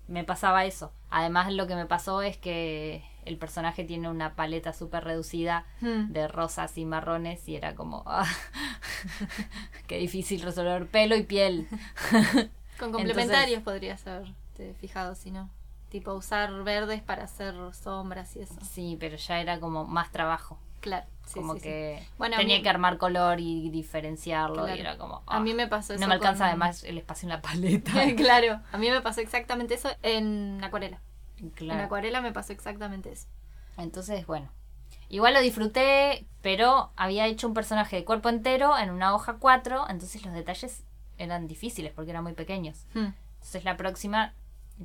[0.09, 0.91] me pasaba eso.
[1.09, 6.11] Además, lo que me pasó es que el personaje tiene una paleta súper reducida Hmm.
[6.11, 8.25] de rosas y marrones y era como, ah,
[9.87, 11.67] qué difícil resolver pelo y piel.
[12.79, 15.49] Con complementarios podrías haberte fijado, si no.
[15.91, 18.55] Tipo usar verdes para hacer sombras y eso.
[18.63, 20.57] Sí, pero ya era como más trabajo.
[20.79, 21.05] Claro.
[21.27, 21.65] sí, como sí, sí.
[21.65, 24.75] que Bueno, tenía mí- que armar color y diferenciarlo Claro.
[24.75, 25.17] y era como...
[25.27, 26.01] A ah, mí me pasó eso.
[26.01, 27.91] no me alcanza con- además el espacio en la paleta.
[28.17, 28.61] claro.
[28.71, 30.99] A mí me pasó exactamente eso en acuarela.
[31.39, 31.83] En claro.
[31.83, 33.27] acuarela me pasó exactamente eso.
[33.77, 34.49] Entonces, bueno.
[35.09, 39.89] Igual lo disfruté, pero había hecho un personaje de cuerpo entero en una hoja 4,
[39.89, 40.83] entonces los detalles
[41.17, 42.85] eran difíciles porque eran muy pequeños.
[42.93, 43.09] Hmm.
[43.35, 44.33] Entonces la próxima,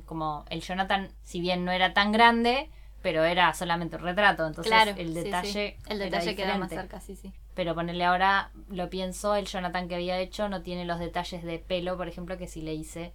[0.05, 2.69] como el Jonathan, si bien no era tan grande,
[3.01, 4.93] pero era solamente un retrato, entonces claro.
[4.97, 5.89] el detalle, sí.
[5.89, 7.31] El detalle queda más cerca, sí, sí.
[7.53, 11.59] Pero ponerle ahora, lo pienso, el Jonathan que había hecho no tiene los detalles de
[11.59, 13.13] pelo, por ejemplo, que si le hice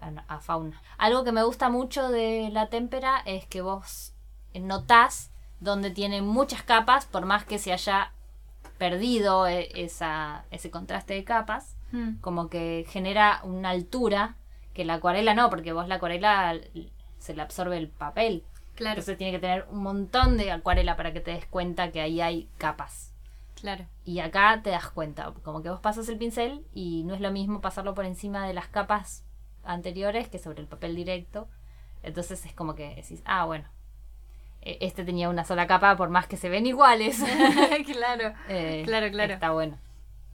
[0.00, 0.80] a, a Fauna.
[0.98, 4.14] Algo que me gusta mucho de la témpera es que vos
[4.54, 8.12] notás donde tiene muchas capas, por más que se haya
[8.78, 12.16] perdido eh, esa, ese contraste de capas, Hmm.
[12.20, 14.34] como que genera una altura
[14.74, 16.54] que la acuarela no, porque vos la acuarela
[17.18, 18.44] se le absorbe el papel.
[18.74, 22.00] Claro, Entonces tiene que tener un montón de acuarela para que te des cuenta que
[22.00, 23.12] ahí hay capas.
[23.60, 23.86] claro.
[24.04, 27.30] Y acá te das cuenta, como que vos pasas el pincel y no es lo
[27.30, 29.24] mismo pasarlo por encima de las capas
[29.62, 31.48] anteriores que sobre el papel directo.
[32.02, 33.64] Entonces es como que decís, ah, bueno,
[34.60, 37.22] e- este tenía una sola capa por más que se ven iguales.
[37.92, 38.34] claro.
[38.48, 39.34] Eh, Claro, claro.
[39.34, 39.78] Está bueno.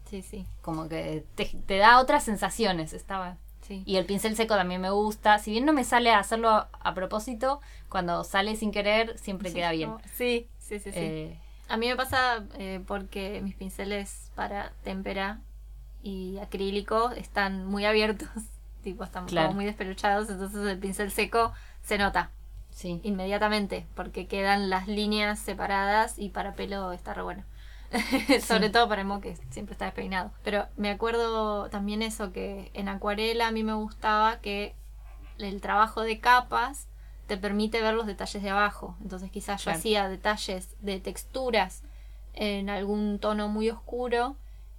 [0.07, 0.47] Sí, sí.
[0.62, 2.93] Como que te, te da otras sensaciones.
[2.95, 3.36] Estaba.
[3.71, 3.83] Sí.
[3.87, 5.39] Y el pincel seco también me gusta.
[5.39, 9.49] Si bien no me sale a hacerlo a, a propósito, cuando sale sin querer siempre
[9.49, 9.93] Sí, queda bien.
[10.14, 10.99] Sí, sí, sí, sí.
[10.99, 15.41] Eh, A mí me pasa eh, porque mis pinceles para témpera
[16.03, 18.29] y acrílico están muy abiertos,
[18.83, 21.53] tipo están como muy despeluchados, entonces el pincel seco
[21.83, 22.31] se nota
[22.71, 23.01] sí.
[23.05, 27.45] inmediatamente porque quedan las líneas separadas y para pelo está re bueno.
[28.47, 30.30] Sobre todo para Emo que siempre está despeinado.
[30.45, 34.74] Pero me acuerdo también eso que en acuarela a mí me gustaba que
[35.38, 36.86] el trabajo de capas
[37.26, 38.97] te permite ver los detalles de abajo.
[39.03, 39.78] Entonces quizás yo Claro.
[39.78, 41.82] hacía detalles de texturas
[42.34, 44.36] en algún tono muy oscuro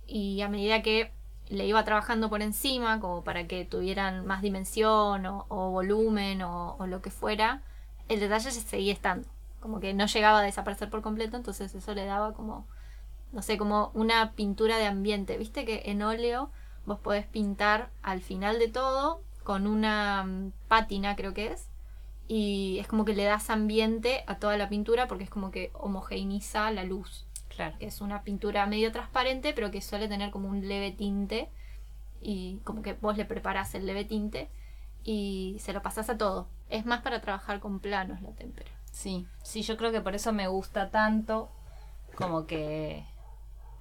[0.08, 1.12] y a medida que
[1.50, 6.76] le iba trabajando por encima como para que tuvieran más dimensión o, o volumen o,
[6.78, 7.62] o lo que fuera,
[8.08, 9.28] el detalle se seguía estando.
[9.60, 12.66] Como que no llegaba a desaparecer por completo, entonces eso le daba como,
[13.32, 15.38] no sé, como una pintura de ambiente.
[15.38, 16.52] Viste que en óleo
[16.86, 21.68] vos podés pintar al final de todo con una mm, pátina, creo que es,
[22.28, 25.72] y es como que le das ambiente a toda la pintura porque es como que
[25.74, 27.26] homogeneiza la luz.
[27.50, 27.76] Claro.
[27.80, 31.50] Es una pintura medio transparente, pero que suele tener como un leve tinte.
[32.22, 34.50] Y como que vos le preparás el leve tinte
[35.04, 36.48] y se lo pasás a todo.
[36.70, 38.72] Es más para trabajar con planos la témpera.
[38.92, 41.50] Sí, sí, yo creo que por eso me gusta tanto,
[42.16, 43.06] como que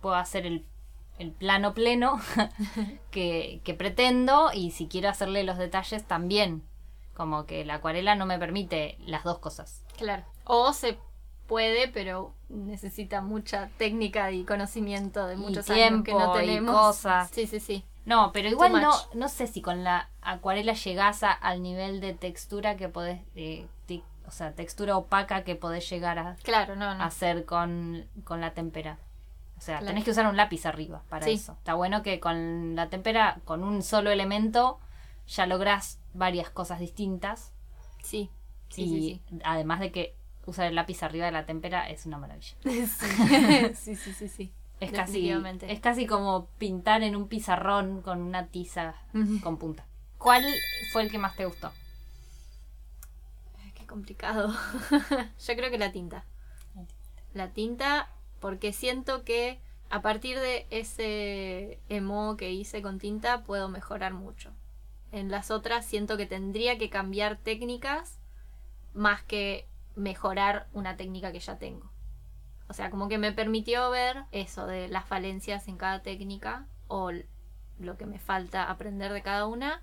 [0.01, 0.65] puedo hacer el,
[1.19, 2.21] el plano pleno
[3.11, 6.63] que, que pretendo y si quiero hacerle los detalles también,
[7.15, 9.83] como que la acuarela no me permite las dos cosas.
[9.97, 10.25] Claro.
[10.45, 10.99] O se
[11.47, 16.41] puede, pero necesita mucha técnica y conocimiento de Y muchos años que no tiempo y
[16.47, 16.75] tenemos.
[16.75, 17.31] cosas.
[17.31, 17.85] Sí, sí, sí.
[18.07, 22.15] No, pero igual no, no sé si con la acuarela llegás a- al nivel de
[22.15, 26.95] textura que podés, eh, ti- o sea, textura opaca que podés llegar a, Claro, no,
[26.95, 27.05] no.
[27.05, 28.99] hacer con, con la témpera.
[29.61, 29.89] O sea, Claro.
[29.89, 31.33] tenés que usar un lápiz arriba para Sí.
[31.33, 31.53] eso.
[31.53, 34.81] Está bueno que con la témpera, con un solo elemento,
[35.29, 37.53] ya lográs varias cosas distintas.
[38.03, 38.31] Sí.
[38.71, 38.89] Sí, y
[39.29, 42.57] sí, además de que usar el lápiz arriba de la témpera es una maravilla.
[42.65, 42.71] sí.
[43.75, 44.53] sí, sí, sí, sí.
[44.81, 45.31] Es casi,
[45.69, 48.95] es casi como pintar en un pizarrón con una tiza
[49.43, 49.85] con punta.
[50.17, 50.43] ¿Cuál
[50.93, 51.71] fue el que más te gustó?
[53.75, 54.49] Qué complicado.
[55.47, 56.25] Yo creo que la tinta.
[57.35, 58.09] La tinta,
[58.41, 59.61] porque siento que
[59.91, 64.53] a partir de ese emo que hice con tinta puedo mejorar mucho.
[65.13, 68.19] En las otras siento que tendría que cambiar técnicas
[68.95, 69.67] más que
[69.97, 71.91] mejorar una técnica que ya tengo.
[72.69, 77.11] O sea, como que me permitió ver eso de las falencias en cada técnica o
[77.81, 79.83] lo que me falta aprender de cada una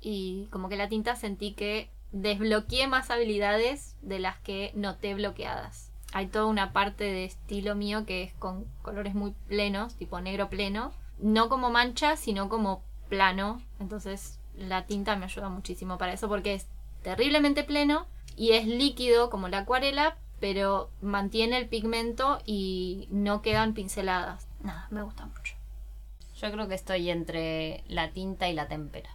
[0.00, 5.92] y como que la tinta sentí que desbloqueé más habilidades de las que noté bloqueadas.
[6.16, 10.48] Hay toda una parte de estilo mío que es con colores muy plenos, tipo negro
[10.48, 16.26] pleno, no como mancha, sino como plano, entonces la tinta me ayuda muchísimo para eso
[16.26, 16.68] porque es
[17.02, 23.74] terriblemente pleno y es líquido como la acuarela, pero mantiene el pigmento y no quedan
[23.74, 24.48] pinceladas.
[24.62, 25.54] Nada, me gusta mucho.
[26.36, 29.10] Yo creo que estoy entre la tinta y la témpera.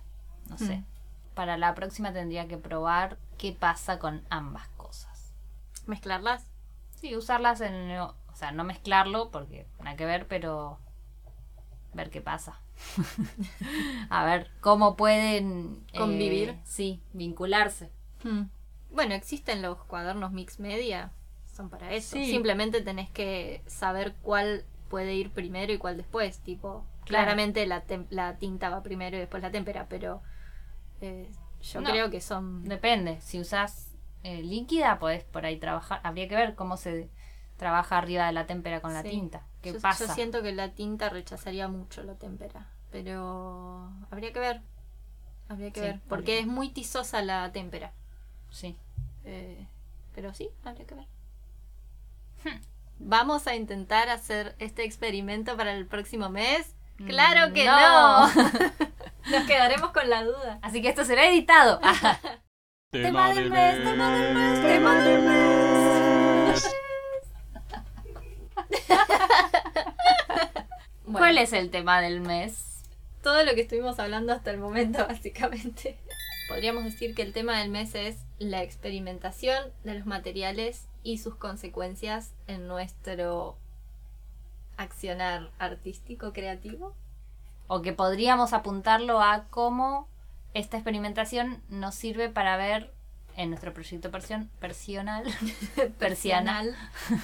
[0.52, 0.78] No sé.
[0.78, 0.86] Mm.
[1.34, 5.34] Para la próxima tendría que probar qué pasa con ambas cosas.
[5.88, 6.51] Mezclarlas.
[7.02, 7.92] Sí, usarlas en...
[8.00, 10.80] O sea, no mezclarlo porque nada que ver, pero
[11.94, 12.62] ver qué pasa.
[14.10, 16.58] A ver cómo pueden eh, Convivir.
[16.64, 17.92] sí, vincularse.
[18.24, 18.44] Hmm.
[18.92, 21.12] Bueno, existen los cuadernos mix media,
[21.46, 22.16] son para eso.
[22.16, 22.26] Sí.
[22.26, 26.40] Simplemente tenés que saber cuál puede ir primero y cuál después.
[26.40, 27.26] Tipo, Claro.
[27.26, 30.22] claramente la, la tinta va primero y después la témpera, pero
[31.02, 31.30] eh,
[31.62, 31.90] yo No.
[31.90, 32.64] creo que son...
[32.64, 33.20] Depende.
[33.22, 33.91] Si usas
[34.24, 36.00] eh, líquida, podés por ahí trabajar.
[36.04, 37.10] Habría que ver cómo se
[37.58, 39.44] trabaja arriba de la témpera con la tinta.
[39.62, 40.08] ¿Qué yo, pasa?
[40.08, 44.62] yo siento que la tinta rechazaría mucho la témpera, pero habría que ver.
[45.50, 46.40] Habría que Sí, ver, porque habría.
[46.42, 47.92] es muy tizosa la témpera.
[48.50, 48.76] Sí.
[49.26, 49.68] Eh,
[50.16, 51.06] pero sí, habría que ver.
[53.00, 56.76] Vamos a intentar hacer este experimento para el próximo mes.
[56.98, 58.28] Claro que no.
[58.28, 58.34] No.
[59.32, 60.60] Nos quedaremos con la duda.
[60.62, 61.80] Así que esto será editado.
[62.92, 66.76] Tema del mes, tema del mes, tema del mes.
[71.06, 72.84] Bueno, ¿Cuál es el tema del mes?
[73.24, 75.98] todo lo que estuvimos hablando hasta el momento, básicamente.
[76.50, 81.36] Podríamos decir que el tema del mes es la experimentación de los materiales y sus
[81.36, 83.56] consecuencias en nuestro
[84.76, 86.94] accionar artístico creativo.
[87.68, 90.10] O que podríamos apuntarlo a cómo
[90.54, 92.94] esta experimentación nos sirve para ver
[93.38, 95.24] en nuestro proyecto persion- personal,
[96.00, 96.76] persianal,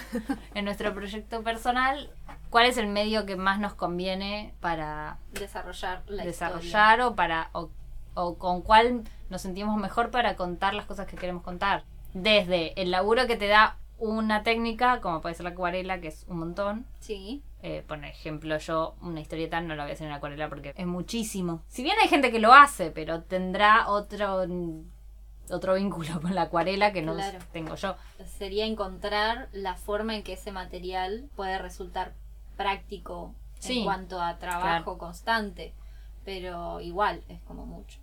[0.55, 2.09] en nuestro proyecto personal,
[2.49, 7.69] cuál es el medio que más nos conviene para Desarrollar la desarrollar o para o,
[8.13, 11.83] o con cuál nos sentimos mejor para contar las cosas que queremos contar.
[12.13, 16.23] Desde el laburo que te da una técnica, como puede ser la acuarela, que es
[16.27, 16.85] un montón.
[16.99, 17.43] Sí.
[17.63, 20.85] Eh, por ejemplo, yo una historieta no la voy a hacer en acuarela porque es
[20.85, 21.63] muchísimo.
[21.67, 24.45] Si bien hay gente que lo hace, pero tendrá otro
[25.49, 27.39] otro vínculo con la acuarela que no Claro.
[27.53, 27.95] tengo yo.
[28.37, 32.13] Sería encontrar la forma en que ese material puede resultar
[32.57, 35.73] práctico Sí, en cuanto a trabajo constante.
[36.25, 37.99] Pero igual, es como mucho.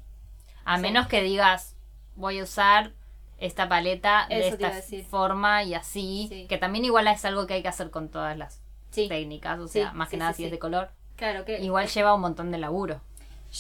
[0.65, 1.77] A menos que digas,
[2.17, 2.93] voy a usar
[3.39, 4.73] esta paleta de esta
[5.09, 6.47] forma y así, Sí.
[6.49, 8.63] que también igual es algo que hay que hacer con todas las
[8.95, 9.09] Sí.
[9.09, 10.91] técnicas, o Sí, sea, más que sí, nada si es de color.
[11.17, 13.01] Claro que Igual lleva un montón de laburo.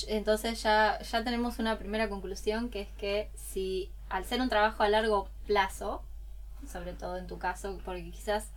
[0.09, 4.83] Entonces ya, ya tenemos una primera conclusión que es que si al ser un trabajo
[4.83, 6.03] a largo plazo,
[6.71, 8.49] sobre todo en tu caso, porque quizás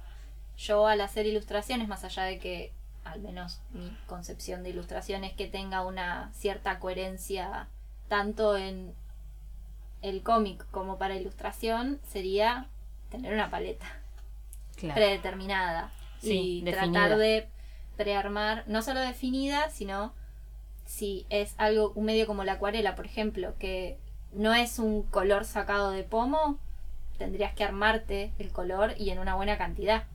[0.57, 2.73] yo al hacer ilustraciones, más allá de que
[3.03, 7.67] al menos mi concepción de ilustración es que tenga una cierta coherencia
[8.09, 8.93] tanto en
[10.01, 12.67] el cómic como para ilustración, sería
[13.11, 13.85] tener una paleta
[14.75, 14.95] Claro.
[14.95, 16.91] predeterminada Sí, y definida.
[16.91, 17.47] tratar de
[17.95, 20.13] prearmar, no solo definida, sino
[20.85, 23.97] si es algo, un medio como la acuarela, por ejemplo, que
[24.31, 26.59] no es un color sacado de pomo,
[27.17, 30.05] tendrías que armarte el color y en una buena cantidad.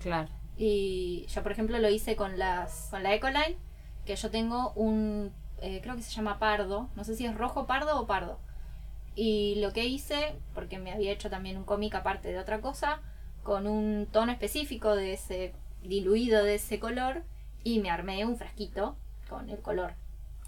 [0.00, 0.28] Claro.
[0.56, 3.56] Y yo, por ejemplo, lo hice con las con la Ecoline,
[4.04, 7.66] que yo tengo un, eh, creo que se llama pardo, no sé si es rojo
[7.66, 8.38] pardo o pardo.
[9.14, 13.00] Y lo que hice, porque me había hecho también un cómic aparte de otra cosa,
[13.48, 17.22] con un tono específico de ese diluido de ese color,
[17.64, 18.94] y me armé un frasquito
[19.26, 19.94] con el color.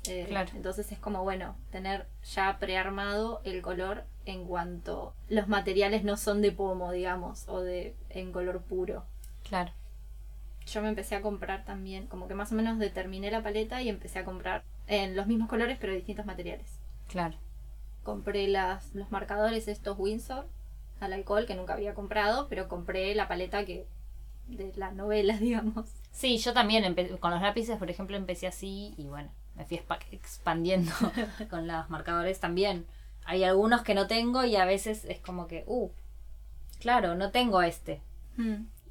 [0.06, 0.50] Eh, Claro.
[0.54, 6.42] Entonces es como, bueno, tener ya prearmado el color en cuanto los materiales no son
[6.42, 9.06] de pomo, digamos, o de en color puro
[9.48, 9.72] Claro.
[10.66, 13.88] yo me empecé a comprar también, como que más o menos determiné la paleta y
[13.88, 16.78] empecé a comprar en los mismos colores pero distintos materiales.
[17.08, 17.38] Claro.
[18.02, 20.46] Compré las, los marcadores estos Windsor
[21.00, 23.86] al alcohol que nunca había comprado, pero compré la paleta que
[24.46, 25.86] de las novelas, digamos.
[26.12, 29.80] Sí, yo también con los lápices, por ejemplo, empecé así y bueno, me fui
[30.10, 30.92] expandiendo
[31.50, 32.86] con los marcadores también.
[33.24, 35.90] Hay algunos que no tengo y a veces es como que, uh,
[36.80, 38.00] claro, no tengo este.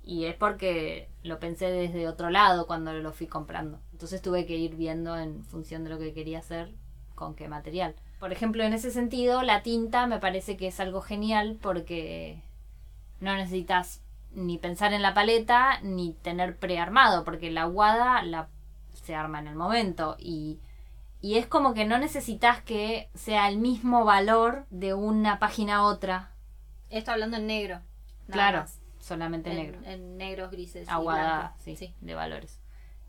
[0.04, 3.80] Y es porque lo pensé desde otro lado cuando lo fui comprando.
[3.92, 6.72] Entonces tuve que ir viendo en función de lo que quería hacer
[7.16, 7.96] con qué material.
[8.20, 12.42] Por ejemplo, en ese sentido, la tinta me parece que es algo genial porque
[13.22, 14.02] no necesitas
[14.32, 18.50] ni pensar en la paleta ni tener prearmado, porque la aguada la,
[18.94, 20.60] se arma en el momento y,
[21.22, 25.84] y es como que no necesitas que sea el mismo valor de una página a
[25.84, 26.32] otra.
[26.90, 27.82] Esto hablando en negro.
[28.30, 28.80] claro, más.
[29.00, 29.80] solamente En, negro.
[29.86, 30.88] en negros, grises.
[30.88, 31.80] y aguada, blancos.
[31.80, 32.60] sí, de valores.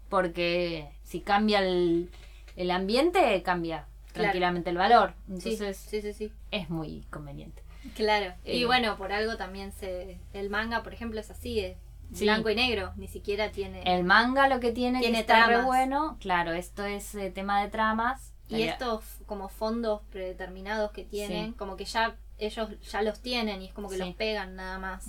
[0.08, 2.10] Porque si cambia el,
[2.56, 4.24] el ambiente cambia Claro.
[4.24, 5.14] tranquilamente el valor.
[5.28, 6.32] Entonces sí, sí, sí.
[6.50, 7.62] es muy conveniente.
[7.94, 8.34] Claro.
[8.44, 10.18] y Eh, bueno, por algo también se.
[10.32, 11.76] El manga, por ejemplo, es así, es
[12.12, 12.24] Sí.
[12.24, 12.92] blanco y negro.
[12.96, 13.82] Ni siquiera tiene.
[13.84, 15.66] El manga lo que tiene, Tiene que está re tramas.
[15.66, 18.34] bueno, claro, esto es eh, tema de tramas.
[18.48, 23.66] Y estos como fondos predeterminados que tienen, como que ya ellos ya los tienen y
[23.66, 25.06] es como que los pegan nada más.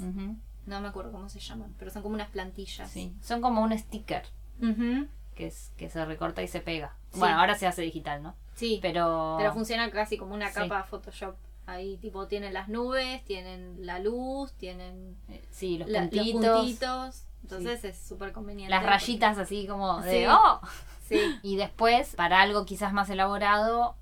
[0.67, 2.89] No me acuerdo cómo se llaman, pero son como unas plantillas.
[2.91, 3.15] sí.
[3.21, 4.23] Son como un sticker
[4.61, 5.07] Ujú.
[5.41, 6.93] Que, es, que se recorta y se pega.
[7.11, 7.17] Sí.
[7.19, 8.35] Bueno, ahora se hace digital, ¿no?
[8.53, 10.53] Sí, Pero, pero funciona casi como una Sí.
[10.53, 11.35] capa Photoshop.
[11.65, 16.57] Ahí tipo tienen las nubes, tienen la luz, tienen eh, sí, los la- puntitos, los
[16.59, 17.23] puntitos.
[17.41, 18.69] Entonces es súper conveniente.
[18.69, 20.25] las porque- rayitas así como de Sí.
[20.29, 20.61] ¡oh!
[21.07, 23.95] Sí, Y después, para algo quizás más elaborado,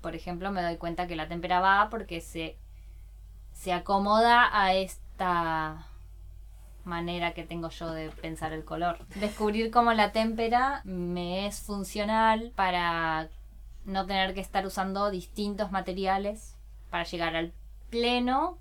[0.00, 2.58] por ejemplo, me doy cuenta que la témpera va porque se,
[3.52, 5.86] se acomoda a esta
[6.84, 8.98] manera que tengo yo de pensar el color.
[9.16, 13.28] Descubrir cómo la témpera me es funcional para
[13.84, 16.56] no tener que estar usando distintos materiales
[16.90, 17.52] para llegar al
[17.90, 18.58] pleno,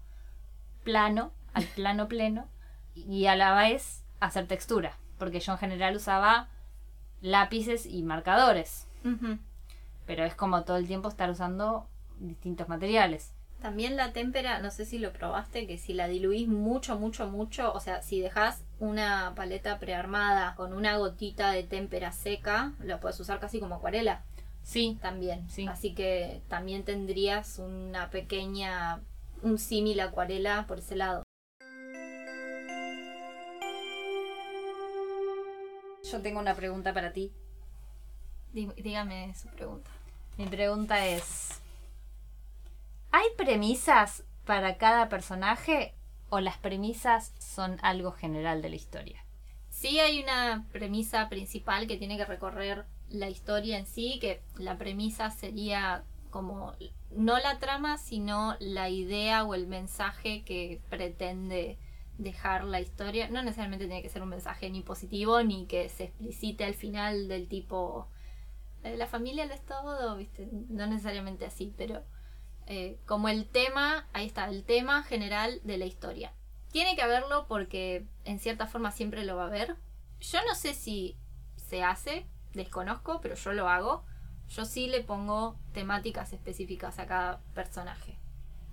[0.84, 2.47] plano, al plano pleno
[2.95, 4.97] y a la vez hacer textura.
[5.17, 6.47] Porque yo en general usaba
[7.22, 8.88] lápices y marcadores.
[10.05, 11.88] Pero es como todo el tiempo estar usando
[12.19, 13.34] distintos materiales.
[13.62, 17.72] También la témpera, no sé si lo probaste, que si la diluís mucho, mucho, mucho,
[17.74, 23.20] o sea, si dejas una paleta prearmada con una gotita de témpera seca, lo puedes
[23.20, 24.24] usar casi como acuarela
[24.64, 24.97] Sí.
[25.01, 25.47] también.
[25.49, 25.68] Sí.
[25.68, 28.99] Así que también tendrías una pequeña,
[29.43, 31.22] un símil acuarela por ese lado.
[36.12, 37.32] Yo tengo una pregunta para ti.
[38.53, 39.89] Dí- Dígame su pregunta.
[40.38, 41.61] Mi pregunta es,
[43.12, 45.93] ¿hay premisas para cada personaje
[46.30, 49.26] o las premisas son algo general de la historia?
[49.70, 54.78] Sí hay una premisa principal que tiene que recorrer la historia en sí, que la
[54.78, 56.74] premisa sería como
[57.12, 61.78] no la trama, sino la idea o el mensaje que pretende
[62.18, 63.30] dejar la historia.
[63.30, 67.28] No necesariamente tiene que ser un mensaje ni positivo, ni que se explicite al final
[67.28, 68.07] del tipo
[68.84, 70.47] "Eh, la familia lo es todo, ¿viste?
[70.70, 72.03] No necesariamente así, pero
[72.68, 76.34] eh, como el tema, ahí está, el tema general de la historia.
[76.72, 79.76] Tiene que haberlo porque en cierta forma siempre lo va a haber.
[80.22, 81.18] Yo no sé si
[81.57, 84.03] se hace, desconozco, pero yo lo hago.
[84.49, 88.18] Yo sí le pongo temáticas específicas a cada personaje.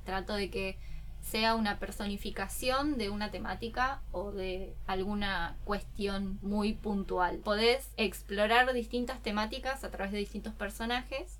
[0.05, 0.78] Trato de que
[1.20, 7.39] sea una personificación de una temática o de alguna cuestión muy puntual.
[7.39, 11.39] Podés explorar distintas temáticas a través de distintos personajes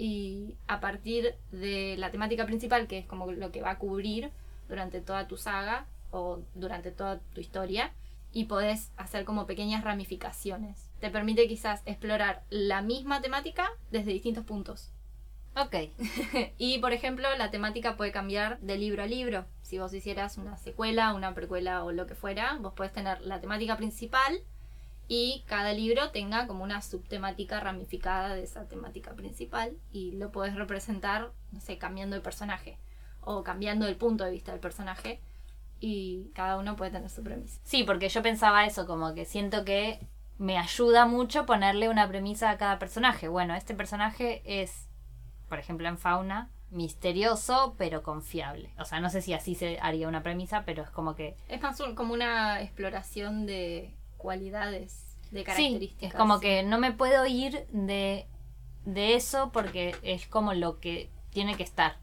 [0.00, 4.30] y a partir de la temática principal, que es como lo que va a cubrir
[4.66, 7.92] durante toda tu saga o durante toda tu historia,
[8.32, 10.90] y podés hacer como pequeñas ramificaciones.
[11.00, 14.90] Te permite quizás explorar la misma temática desde distintos puntos.
[15.54, 15.90] Ok.
[16.58, 19.44] y por ejemplo, la temática puede cambiar de libro a libro.
[19.60, 23.40] Si vos hicieras una secuela, una precuela o lo que fuera, vos podés tener la
[23.40, 24.40] temática principal
[25.12, 30.54] y cada libro tenga como una subtemática ramificada de esa temática principal y lo podés
[30.54, 32.78] representar, no sé, cambiando de personaje
[33.20, 35.20] o cambiando el punto de vista del personaje
[35.80, 37.60] y cada uno puede tener su premisa.
[37.64, 39.98] Sí, porque yo pensaba eso, como que siento que
[40.38, 43.26] me ayuda mucho ponerle una premisa a cada personaje.
[43.26, 44.86] Bueno, este personaje es,
[45.48, 48.72] por ejemplo, en Fauna, misterioso pero confiable.
[48.78, 51.34] O sea, no sé si así se haría una premisa, pero es como que...
[51.48, 56.10] Es más un- como una exploración de cualidades, de Sí, características.
[56.10, 58.26] es como que no me puedo ir de,
[58.84, 61.96] de eso porque es como lo que tiene que estar.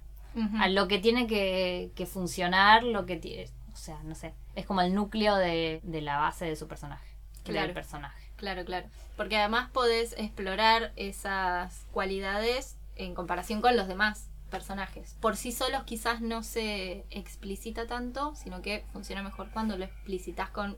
[0.59, 3.49] A lo que tiene que, que funcionar, lo que tiene...
[3.74, 4.36] O sea, no sé.
[4.53, 7.07] Es como el núcleo de, de la base de su personaje.
[7.43, 7.65] Claro.
[7.65, 8.32] Del personaje.
[8.36, 8.88] Claro, claro.
[9.15, 15.15] Porque además podés explorar esas cualidades en comparación con los demás personajes.
[15.22, 20.51] Por sí solos quizás no se explicita tanto, sino que funciona mejor cuando lo explicitas
[20.51, 20.78] con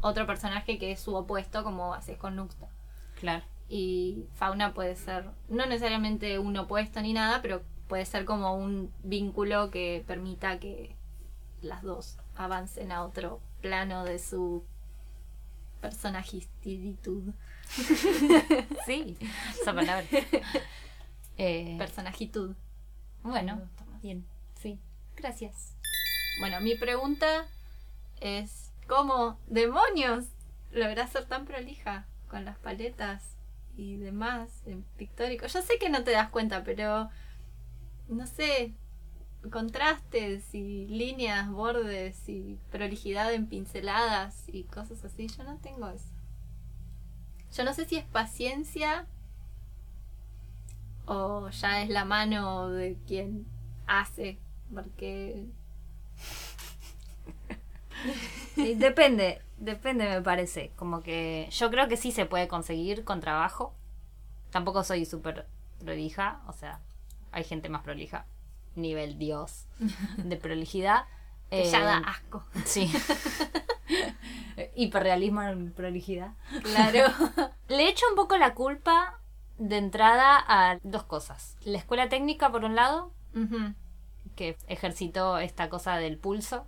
[0.00, 2.68] otro personaje que es su opuesto, como haces con Nuxta.
[3.18, 3.44] Claro.
[3.68, 8.92] Y Fauna puede ser, no necesariamente un opuesto ni nada, pero puede ser como un
[9.02, 10.96] vínculo que permita que
[11.60, 14.64] las dos avancen a otro plano de su
[15.80, 17.32] personajitud.
[18.86, 19.16] Sí,
[19.60, 20.04] esa palabra.
[21.40, 22.56] Eh, Personajitud.
[23.22, 23.60] bueno,
[24.02, 24.26] bien.
[24.60, 24.80] Sí.
[25.16, 25.76] Gracias.
[26.40, 27.46] Bueno, mi pregunta
[28.20, 30.24] es, ¿cómo demonios
[30.72, 33.36] lográs ser tan prolija con las paletas
[33.76, 35.46] y demás en pictórico?
[35.46, 37.08] Yo sé que no te das cuenta, pero
[38.08, 38.72] no sé,
[39.50, 46.08] contrastes y líneas, bordes y prolijidad en pinceladas y cosas así, yo no tengo eso.
[47.54, 49.06] Yo no sé si es paciencia
[51.06, 53.46] o ya es la mano de quien
[53.86, 54.38] hace,
[54.72, 55.46] porque
[58.76, 60.72] depende, depende me parece.
[60.76, 63.74] Como que yo creo que sí se puede conseguir con trabajo.
[64.50, 65.46] Tampoco soy súper
[65.84, 66.80] prolija, o sea,
[67.32, 68.26] hay gente más prolija.
[68.74, 69.66] Nivel Dios
[70.16, 71.04] de prolijidad.
[71.50, 72.44] que ya Eh, da asco.
[72.64, 72.90] Sí.
[74.76, 76.32] Hiperrealismo en prolijidad.
[76.62, 77.12] Claro.
[77.68, 79.20] Le echo un poco la culpa
[79.58, 81.56] de entrada a dos cosas.
[81.64, 83.12] La escuela técnica, por un lado,
[84.36, 86.66] que ejercitó esta cosa del pulso.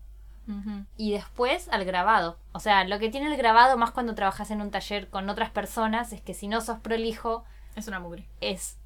[0.97, 2.39] Y después al grabado.
[2.53, 5.51] O sea, lo que tiene el grabado más cuando trabajas en un taller con otras
[5.51, 7.45] personas es que si no sos prolijo
[7.77, 8.27] Es una mugre.
[8.41, 8.77] es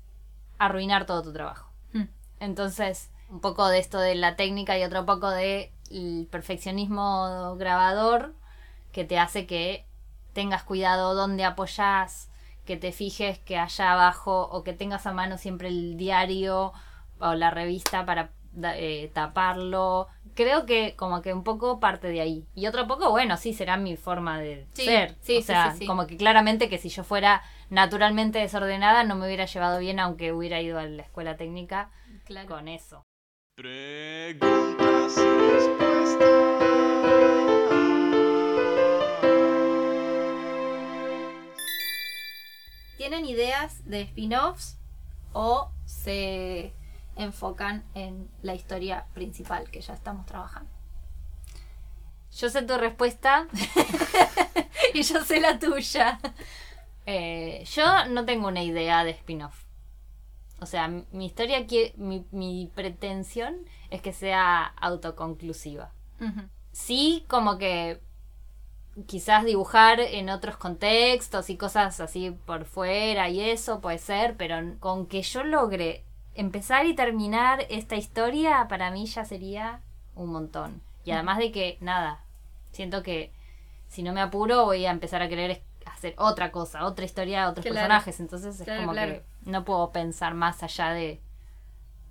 [0.59, 1.71] arruinar todo tu trabajo.
[1.93, 2.05] Mm.
[2.41, 8.35] Entonces, un poco de esto de la técnica y otro poco de el perfeccionismo grabador
[8.93, 9.85] que te hace que
[10.33, 12.29] tengas cuidado dónde apoyás,
[12.65, 16.73] que te fijes que allá abajo o que tengas a mano siempre el diario
[17.19, 18.31] o la revista para
[18.63, 20.09] eh, taparlo.
[20.35, 22.45] Creo que como que un poco parte de ahí.
[22.55, 25.17] Y otro poco, bueno, sí, será mi forma de Sí, ser.
[25.21, 25.87] sí, o sí, sea, sí, sí.
[25.87, 30.33] como que claramente que si yo fuera naturalmente desordenada no me hubiera llevado bien aunque
[30.33, 31.91] hubiera ido a la escuela técnica
[32.25, 32.49] Claro.
[32.49, 33.03] con eso.
[33.57, 36.19] Preguntas y respuestas.
[42.97, 44.79] ¿Tienen ideas de spin-offs
[45.33, 46.73] o se
[47.17, 50.71] enfocan en la historia principal que ya estamos trabajando?
[52.37, 53.47] Yo sé tu respuesta.
[54.95, 56.19] y yo sé la tuya.
[57.07, 59.65] Eh, yo no tengo una idea de spin-off.
[60.61, 63.57] O sea, mi historia, mi, mi pretensión
[63.91, 65.93] es que sea autoconclusiva.
[66.73, 68.01] Sí, como que
[69.07, 74.57] quizás dibujar en otros contextos y cosas así por fuera y eso puede ser, pero
[74.81, 76.05] con que yo logre
[76.35, 79.81] empezar y terminar esta historia, para mí ya sería
[80.15, 80.83] un montón.
[81.05, 82.25] Y además de que, nada,
[82.73, 83.33] siento que
[83.89, 87.63] si no me apuro voy a empezar a querer hacer otra cosa, otra historia, otros
[87.65, 87.75] Claro.
[87.77, 88.21] personajes.
[88.21, 89.13] Entonces es Claro, como claro.
[89.13, 91.21] que no puedo pensar más allá de,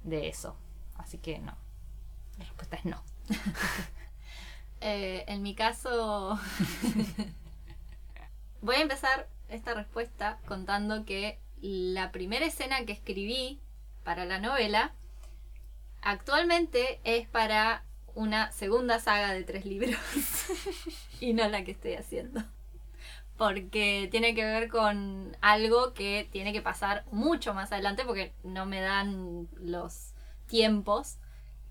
[0.04, 0.56] de eso.
[0.96, 1.54] Así que no.
[2.38, 3.02] La respuesta es no.
[4.86, 6.38] Eh, en mi caso,
[8.62, 13.62] voy a empezar esta respuesta contando que la primera escena que escribí
[14.04, 14.94] para la novela
[16.04, 17.84] actualmente es para
[18.16, 20.00] una segunda saga de tres libros
[21.20, 22.44] y no la que estoy haciendo.
[23.38, 28.66] Porque tiene que ver con algo que tiene que pasar mucho más adelante porque no
[28.68, 30.14] me dan los
[30.46, 31.18] tiempos.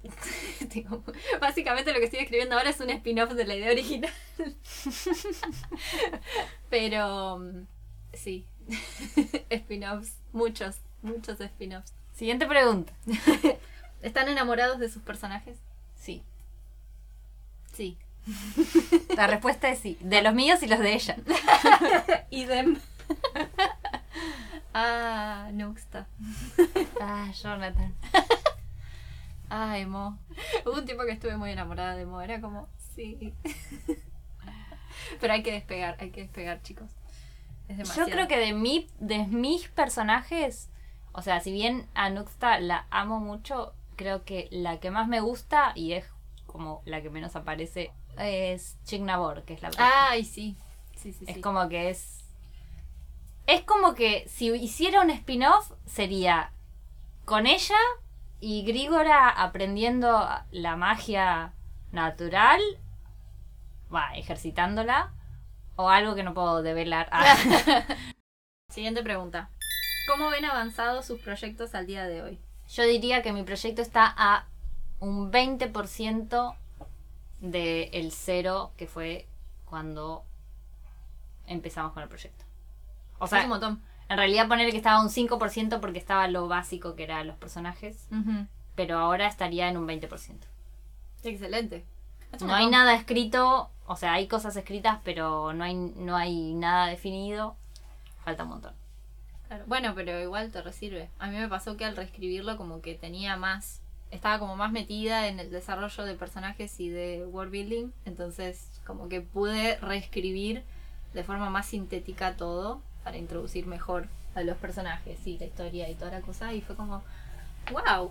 [1.41, 4.12] Básicamente lo que estoy escribiendo ahora es un spin-off de la idea original.
[6.70, 7.66] Pero mm,
[8.12, 8.49] sí,
[9.51, 12.01] spin-offs, muchos, muchos spin-offs.
[12.22, 12.92] Siguiente pregunta.
[14.00, 15.58] ¿Están enamorados de sus personajes?
[15.96, 16.22] Sí.
[17.72, 17.98] Sí.
[19.16, 19.98] La respuesta es sí.
[19.98, 21.16] De los míos y los de ella.
[22.30, 22.78] Idem.
[24.72, 26.06] ah, Nuxta.
[27.00, 27.92] Ah, Jonathan.
[29.48, 30.16] Ay, Mo.
[30.64, 32.22] Hubo un tiempo que estuve muy enamorada de Mo.
[32.22, 33.34] Era como, sí.
[35.20, 36.92] Pero hay que despegar, hay que despegar, chicos.
[37.66, 40.68] Es Yo creo que de mi, de mis personajes,
[41.12, 45.20] o sea, si bien a Nuxta la amo mucho, creo que la que más me
[45.20, 46.04] gusta y es
[46.46, 50.10] como la que menos aparece es Chignabor, que es la bruja.
[50.10, 50.56] Ay, sí.
[50.96, 51.40] Sí, sí, Es sí.
[51.40, 52.24] como que es.
[53.46, 56.52] Es como que si hiciera un spin-off sería
[57.24, 57.76] con ella
[58.40, 61.52] y Grígora aprendiendo la magia
[61.90, 62.60] natural,
[63.92, 65.12] va, ejercitándola,
[65.76, 67.08] o algo que no puedo develar.
[67.10, 67.36] Ah,
[68.68, 69.50] Siguiente pregunta.
[70.07, 72.38] ¿Cómo ven avanzados sus proyectos al día de hoy?
[72.68, 74.46] Yo diría que mi proyecto está a
[74.98, 76.57] un 20%
[77.40, 79.28] del cero que fue
[79.64, 80.24] cuando
[81.46, 82.44] empezamos con el proyecto.
[83.18, 83.82] O es sea, un montón.
[84.09, 88.09] En realidad poner que estaba un 5% porque estaba lo básico que eran los personajes,
[88.74, 90.36] pero ahora estaría en un 20%.
[91.22, 91.84] Excelente.
[92.32, 96.16] Es un No hay nada escrito, o sea, hay cosas escritas, pero no hay, no
[96.16, 97.57] hay nada definido.
[98.24, 98.82] Falta un montón.
[99.53, 99.64] Claro.
[99.66, 101.11] Bueno, pero igual te resirve.
[101.18, 105.28] A mí me pasó que al reescribirlo como que tenía más, estaba como más metida
[105.28, 110.62] en el desarrollo de personajes y de world building, entonces como que pude reescribir
[111.12, 115.96] de forma más sintética todo para introducir mejor a los personajes y la historia y
[115.96, 117.03] toda la cosa y fue como,
[117.72, 118.11] wow,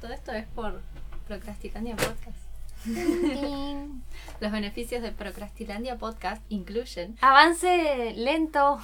[0.00, 0.80] todo esto es por
[1.26, 2.38] Procrastilandia Podcast.
[4.40, 8.80] Los beneficios de Procrastilandia Podcast incluyen Avance lento.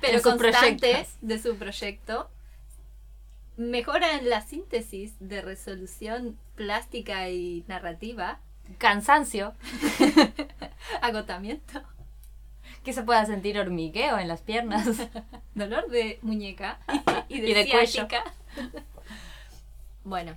[0.00, 1.16] Pero en sus constante proyectos.
[1.20, 2.30] de su proyecto
[3.56, 8.40] mejora en la síntesis de resolución plástica y narrativa,
[8.78, 9.54] Cansancio.
[11.00, 11.82] agotamiento,
[12.84, 14.86] Que se pueda sentir hormigueo en las piernas.
[15.54, 16.78] dolor de muñeca
[17.28, 18.08] y de, Y de cuello.
[20.04, 20.36] bueno,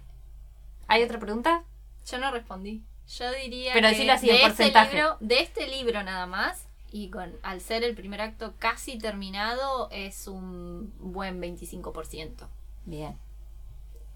[0.87, 1.63] ¿Hay otra pregunta?
[2.05, 2.83] yo no respondí.
[3.07, 4.95] Yo diría Pero que así, de porcentaje.
[4.95, 9.89] libro, de este libro nada más y con al ser el primer acto casi terminado
[9.91, 12.47] es un buen 25%.
[12.85, 13.17] Bien.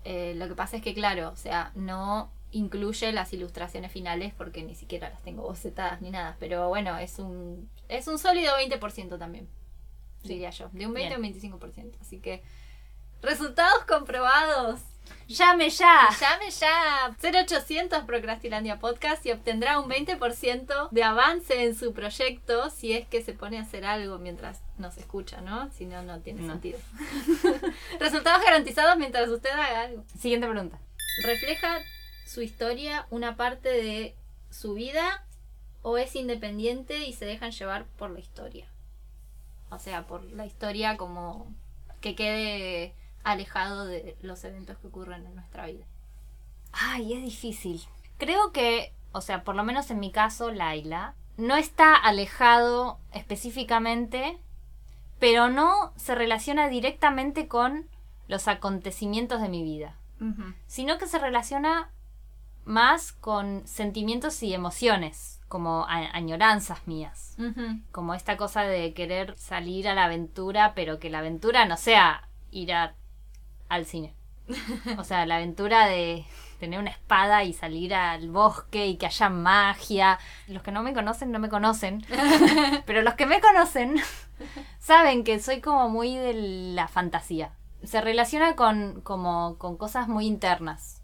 [0.05, 4.63] Eh, lo que pasa es que, claro, o sea, no incluye las ilustraciones finales porque
[4.63, 6.35] ni siquiera las tengo bocetadas ni nada.
[6.39, 9.47] Pero bueno, es un, es un sólido 20% también,
[10.23, 10.69] diría yo.
[10.71, 11.93] De un 20 a un 25%.
[12.01, 12.43] Así que,
[13.21, 14.81] resultados comprobados.
[15.27, 16.09] ¡Llame ya!
[16.19, 22.93] Llame ya 0800 Procrastilandia Podcast y obtendrá un 20% de avance en su proyecto si
[22.93, 25.71] es que se pone a hacer algo mientras nos escucha, ¿no?
[25.71, 26.53] Si no, no tiene No.
[26.53, 26.79] sentido.
[27.99, 30.03] Resultados garantizados mientras usted haga algo.
[30.19, 30.77] Siguiente pregunta.
[31.23, 31.79] ¿Refleja
[32.25, 34.15] su historia una parte de
[34.49, 35.25] su vida
[35.81, 38.67] o es independiente y se dejan llevar por la historia?
[39.69, 41.53] O sea, por la historia como
[42.01, 42.93] que quede
[43.23, 45.85] alejado de los eventos que ocurren en nuestra vida.
[46.71, 47.81] Ay, es difícil.
[48.17, 54.37] Creo que, o sea, por lo menos en mi caso, Laila, no está alejado específicamente,
[55.19, 57.87] pero no se relaciona directamente con
[58.27, 59.95] los acontecimientos de mi vida,
[60.67, 61.89] sino que se relaciona
[62.65, 67.35] más con sentimientos y emociones, como añoranzas mías,
[67.91, 72.27] como esta cosa de querer salir a la aventura, pero que la aventura no sea
[72.51, 72.95] ir a-
[73.73, 74.13] al cine.
[74.97, 76.25] O sea, la aventura de
[76.59, 80.19] tener una espada y salir al bosque y que haya magia.
[80.47, 82.05] Los que no me conocen, no me conocen.
[82.85, 83.95] Pero los que me conocen
[84.79, 86.33] saben que soy como muy de
[86.73, 87.51] la fantasía.
[87.83, 91.01] Se relaciona con, como, con cosas muy internas.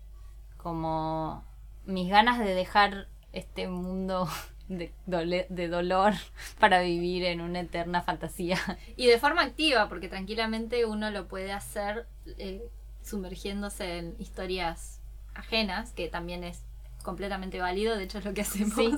[0.57, 1.43] Como
[1.85, 4.27] mis ganas de dejar este mundo
[4.67, 6.13] de, dole- de dolor
[6.59, 8.57] para vivir en una eterna fantasía.
[8.95, 12.07] Y de forma activa, porque tranquilamente uno lo puede hacer
[12.37, 12.69] eh,
[13.03, 15.01] sumergiéndose en historias
[15.33, 16.63] ajenas, que también es
[17.03, 18.75] completamente válido, de hecho es lo que hacemos.
[18.75, 18.95] Sí.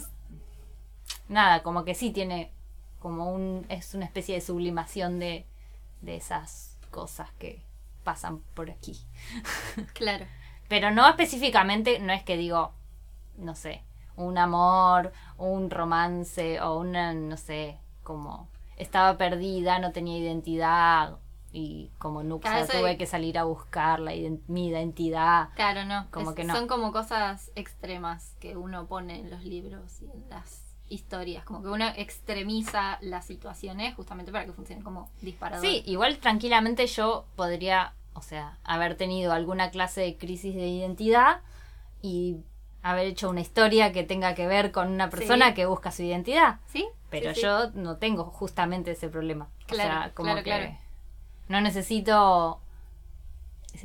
[1.27, 2.51] Nada, como que sí tiene
[2.99, 5.45] como un es una especie de sublimación de,
[6.01, 7.63] de esas cosas que
[8.03, 8.99] pasan por aquí.
[9.93, 10.25] Claro.
[10.67, 12.73] Pero no específicamente, no es que digo,
[13.37, 13.83] no sé,
[14.15, 21.17] un amor, un romance o una, no sé, como estaba perdida, no tenía identidad
[21.53, 25.49] y como nunca Claro, eso- tuve que salir a buscar la ident- mi identidad.
[25.55, 26.07] Claro, no.
[26.11, 26.55] Como Es- que no.
[26.55, 31.43] Son como cosas extremas que uno pone en los libros y en las historias.
[31.45, 35.65] Como que uno extremiza las situaciones justamente para que funcionen como disparador.
[35.65, 41.41] Sí, igual tranquilamente yo podría, o sea, haber tenido alguna clase de crisis de identidad
[42.01, 42.37] y
[42.83, 45.53] haber hecho una historia que tenga que ver con una persona Sí.
[45.53, 46.59] que busca su identidad.
[46.67, 46.87] ¿Sí?
[47.09, 47.41] Pero Sí, sí.
[47.43, 49.49] yo no tengo justamente ese problema.
[49.67, 50.77] Claro, o sea, como claro, que claro.
[51.51, 52.59] No necesito,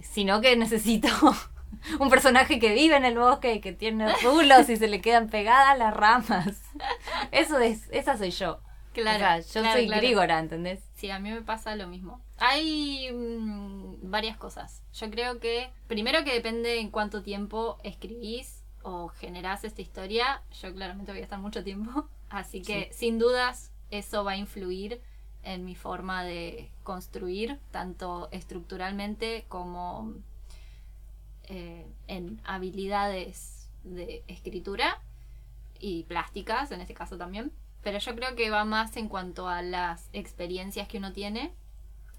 [0.03, 1.09] sino que necesito
[2.01, 5.29] un personaje que vive en el bosque y que tiene rulos y se le quedan
[5.29, 6.63] pegadas las ramas.
[7.33, 8.61] Eso es, esa soy yo.
[8.93, 10.01] Claro, O sea, yo claro, soy claro.
[10.01, 10.81] grígora, ¿entendés?
[10.95, 12.23] Sí, a mí me pasa lo mismo.
[12.39, 14.83] Hay mm, varias cosas.
[14.95, 20.43] Yo creo que, primero que depende en cuánto tiempo escribís o generás esta historia.
[20.63, 22.09] Yo claramente voy a estar mucho tiempo.
[22.31, 25.03] Así que, sin dudas, eso va a influir
[25.47, 30.13] en mi forma de construir, tanto estructuralmente como
[31.45, 35.01] eh, en habilidades de escritura
[35.79, 37.53] y plásticas, en este caso también.
[37.83, 41.55] Pero yo creo que va más en cuanto a las experiencias que uno tiene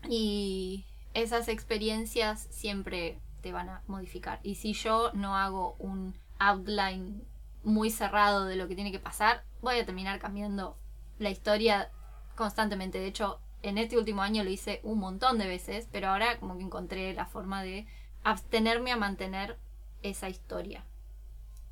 [0.08, 4.40] y esas experiencias siempre te van a modificar.
[4.44, 7.22] Y si yo no hago un outline
[7.66, 10.78] muy cerrado de lo que tiene que pasar, voy a terminar cambiando
[11.20, 11.92] la historia
[12.38, 13.00] constantemente.
[13.00, 16.58] De hecho, en este último año lo hice un montón de veces, pero ahora como
[16.58, 17.86] que encontré la forma de
[18.24, 19.58] abstenerme a mantener
[20.04, 20.86] esa historia.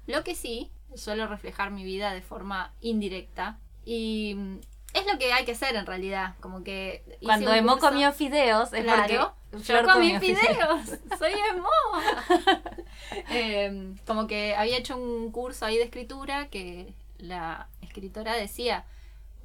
[0.08, 4.58] Lo que sí, suelo reflejar mi vida de forma indirecta y mm,
[4.94, 8.84] es lo que hay que hacer en realidad, como que Cuando Emo comió fideos es
[8.84, 10.82] Claro, porque yo comí fideos,
[11.20, 11.70] soy emo.
[13.30, 18.86] Eh, como que había hecho un curso ahí de escritura que la escritora decía,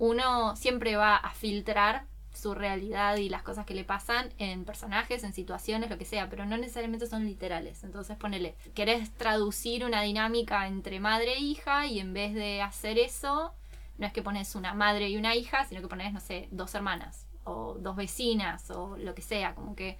[0.00, 5.24] uno siempre va a filtrar su realidad y las cosas que le pasan en personajes,
[5.24, 7.84] en situaciones, lo que sea, pero no necesariamente son literales.
[7.84, 12.98] Entonces ponele, querés traducir una dinámica entre madre e hija y en vez de hacer
[12.98, 13.52] eso,
[13.98, 16.74] no es que pones una madre y una hija, sino que pones, no sé, dos
[16.74, 19.98] hermanas o dos vecinas o lo que sea, como que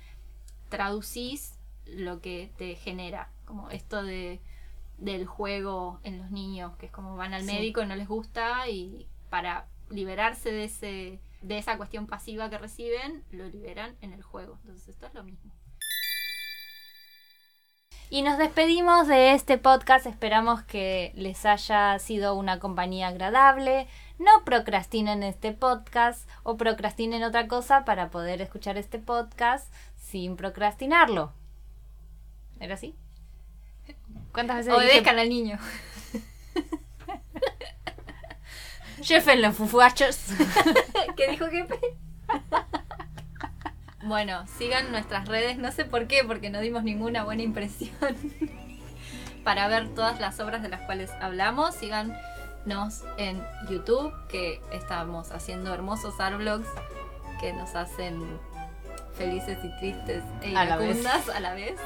[0.70, 4.40] traducís lo que te genera, como esto de
[4.96, 7.52] del juego en los niños, que es como van al Sí.
[7.52, 12.58] médico y no les gusta y para liberarse de ese de esa cuestión pasiva que
[12.58, 14.58] reciben, lo liberan en el juego.
[14.62, 15.52] Entonces esto es lo mismo.
[18.12, 20.04] Y nos despedimos de este podcast.
[20.06, 23.86] Esperamos que les haya sido una compañía agradable.
[24.18, 31.32] No procrastinen este podcast o procrastinen otra cosa para poder escuchar este podcast sin procrastinarlo.
[32.58, 32.96] ¿Era así?
[34.32, 34.86] ¿Cuántas veces dije?
[34.86, 35.58] Obedezcan al niño.
[39.02, 40.18] Jefen los fufuachos.
[41.16, 41.78] ¿Qué dijo Jefe?
[44.02, 48.16] Bueno, sigan nuestras redes, no sé por qué, porque no dimos ninguna buena impresión.
[49.44, 55.72] Para ver todas las obras de las cuales hablamos, síganos en YouTube, que estamos haciendo
[55.72, 56.68] hermosos arblogs
[57.40, 58.38] que nos hacen
[59.16, 61.78] felices y tristes e A iracundas a la vez.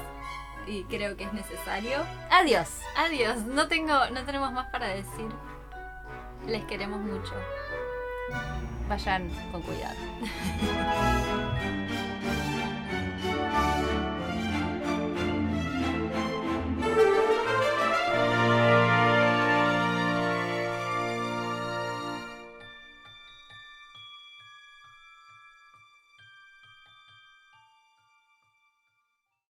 [0.66, 1.98] Y creo que es necesario.
[2.30, 2.68] Adiós.
[2.96, 5.28] Adiós, no tengo, no tenemos más para decir.
[6.46, 7.34] Les queremos mucho.
[8.88, 9.96] Vayan con cuidado.